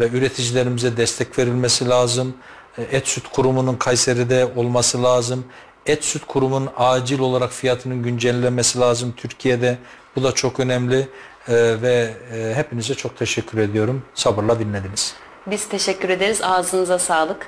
[0.00, 2.34] ve üreticilerimize destek verilmesi lazım.
[2.78, 5.44] Ee, Et Süt Kurumu'nun Kayseri'de olması lazım.
[5.86, 9.78] Et Süt Kurumu'nun acil olarak fiyatının güncellenmesi lazım Türkiye'de.
[10.16, 11.08] Bu da çok önemli
[11.48, 14.02] Ee, ve e, hepinize çok teşekkür ediyorum.
[14.14, 15.14] Sabırla dinlediniz.
[15.46, 16.42] Biz teşekkür ederiz.
[16.42, 17.46] Ağzınıza sağlık.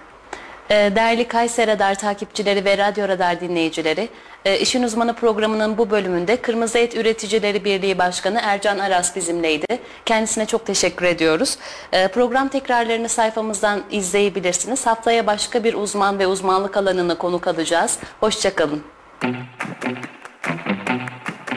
[0.70, 4.08] Ee, Değerli Kayseri Radar takipçileri ve Radyo Radar dinleyicileri,
[4.44, 9.78] e, İşin Uzmanı programının bu bölümünde Kırmızı Et Üreticileri Birliği Başkanı Ercan Aras bizimleydi.
[10.04, 11.58] Kendisine çok teşekkür ediyoruz.
[11.92, 14.86] Ee, Program tekrarlarını sayfamızdan izleyebilirsiniz.
[14.86, 17.98] Haftaya başka bir uzman ve uzmanlık alanına konuk alacağız.
[18.20, 18.82] Hoşçakalın.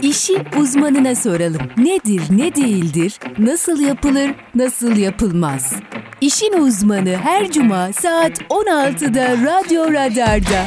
[0.01, 1.61] İşi uzmanına soralım.
[1.77, 5.73] Nedir, ne değildir, nasıl yapılır, nasıl yapılmaz?
[6.21, 10.65] İşin uzmanı her cuma saat 16'da Radyo Radar'da.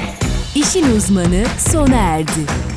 [0.54, 2.71] İşin uzmanı sona erdi.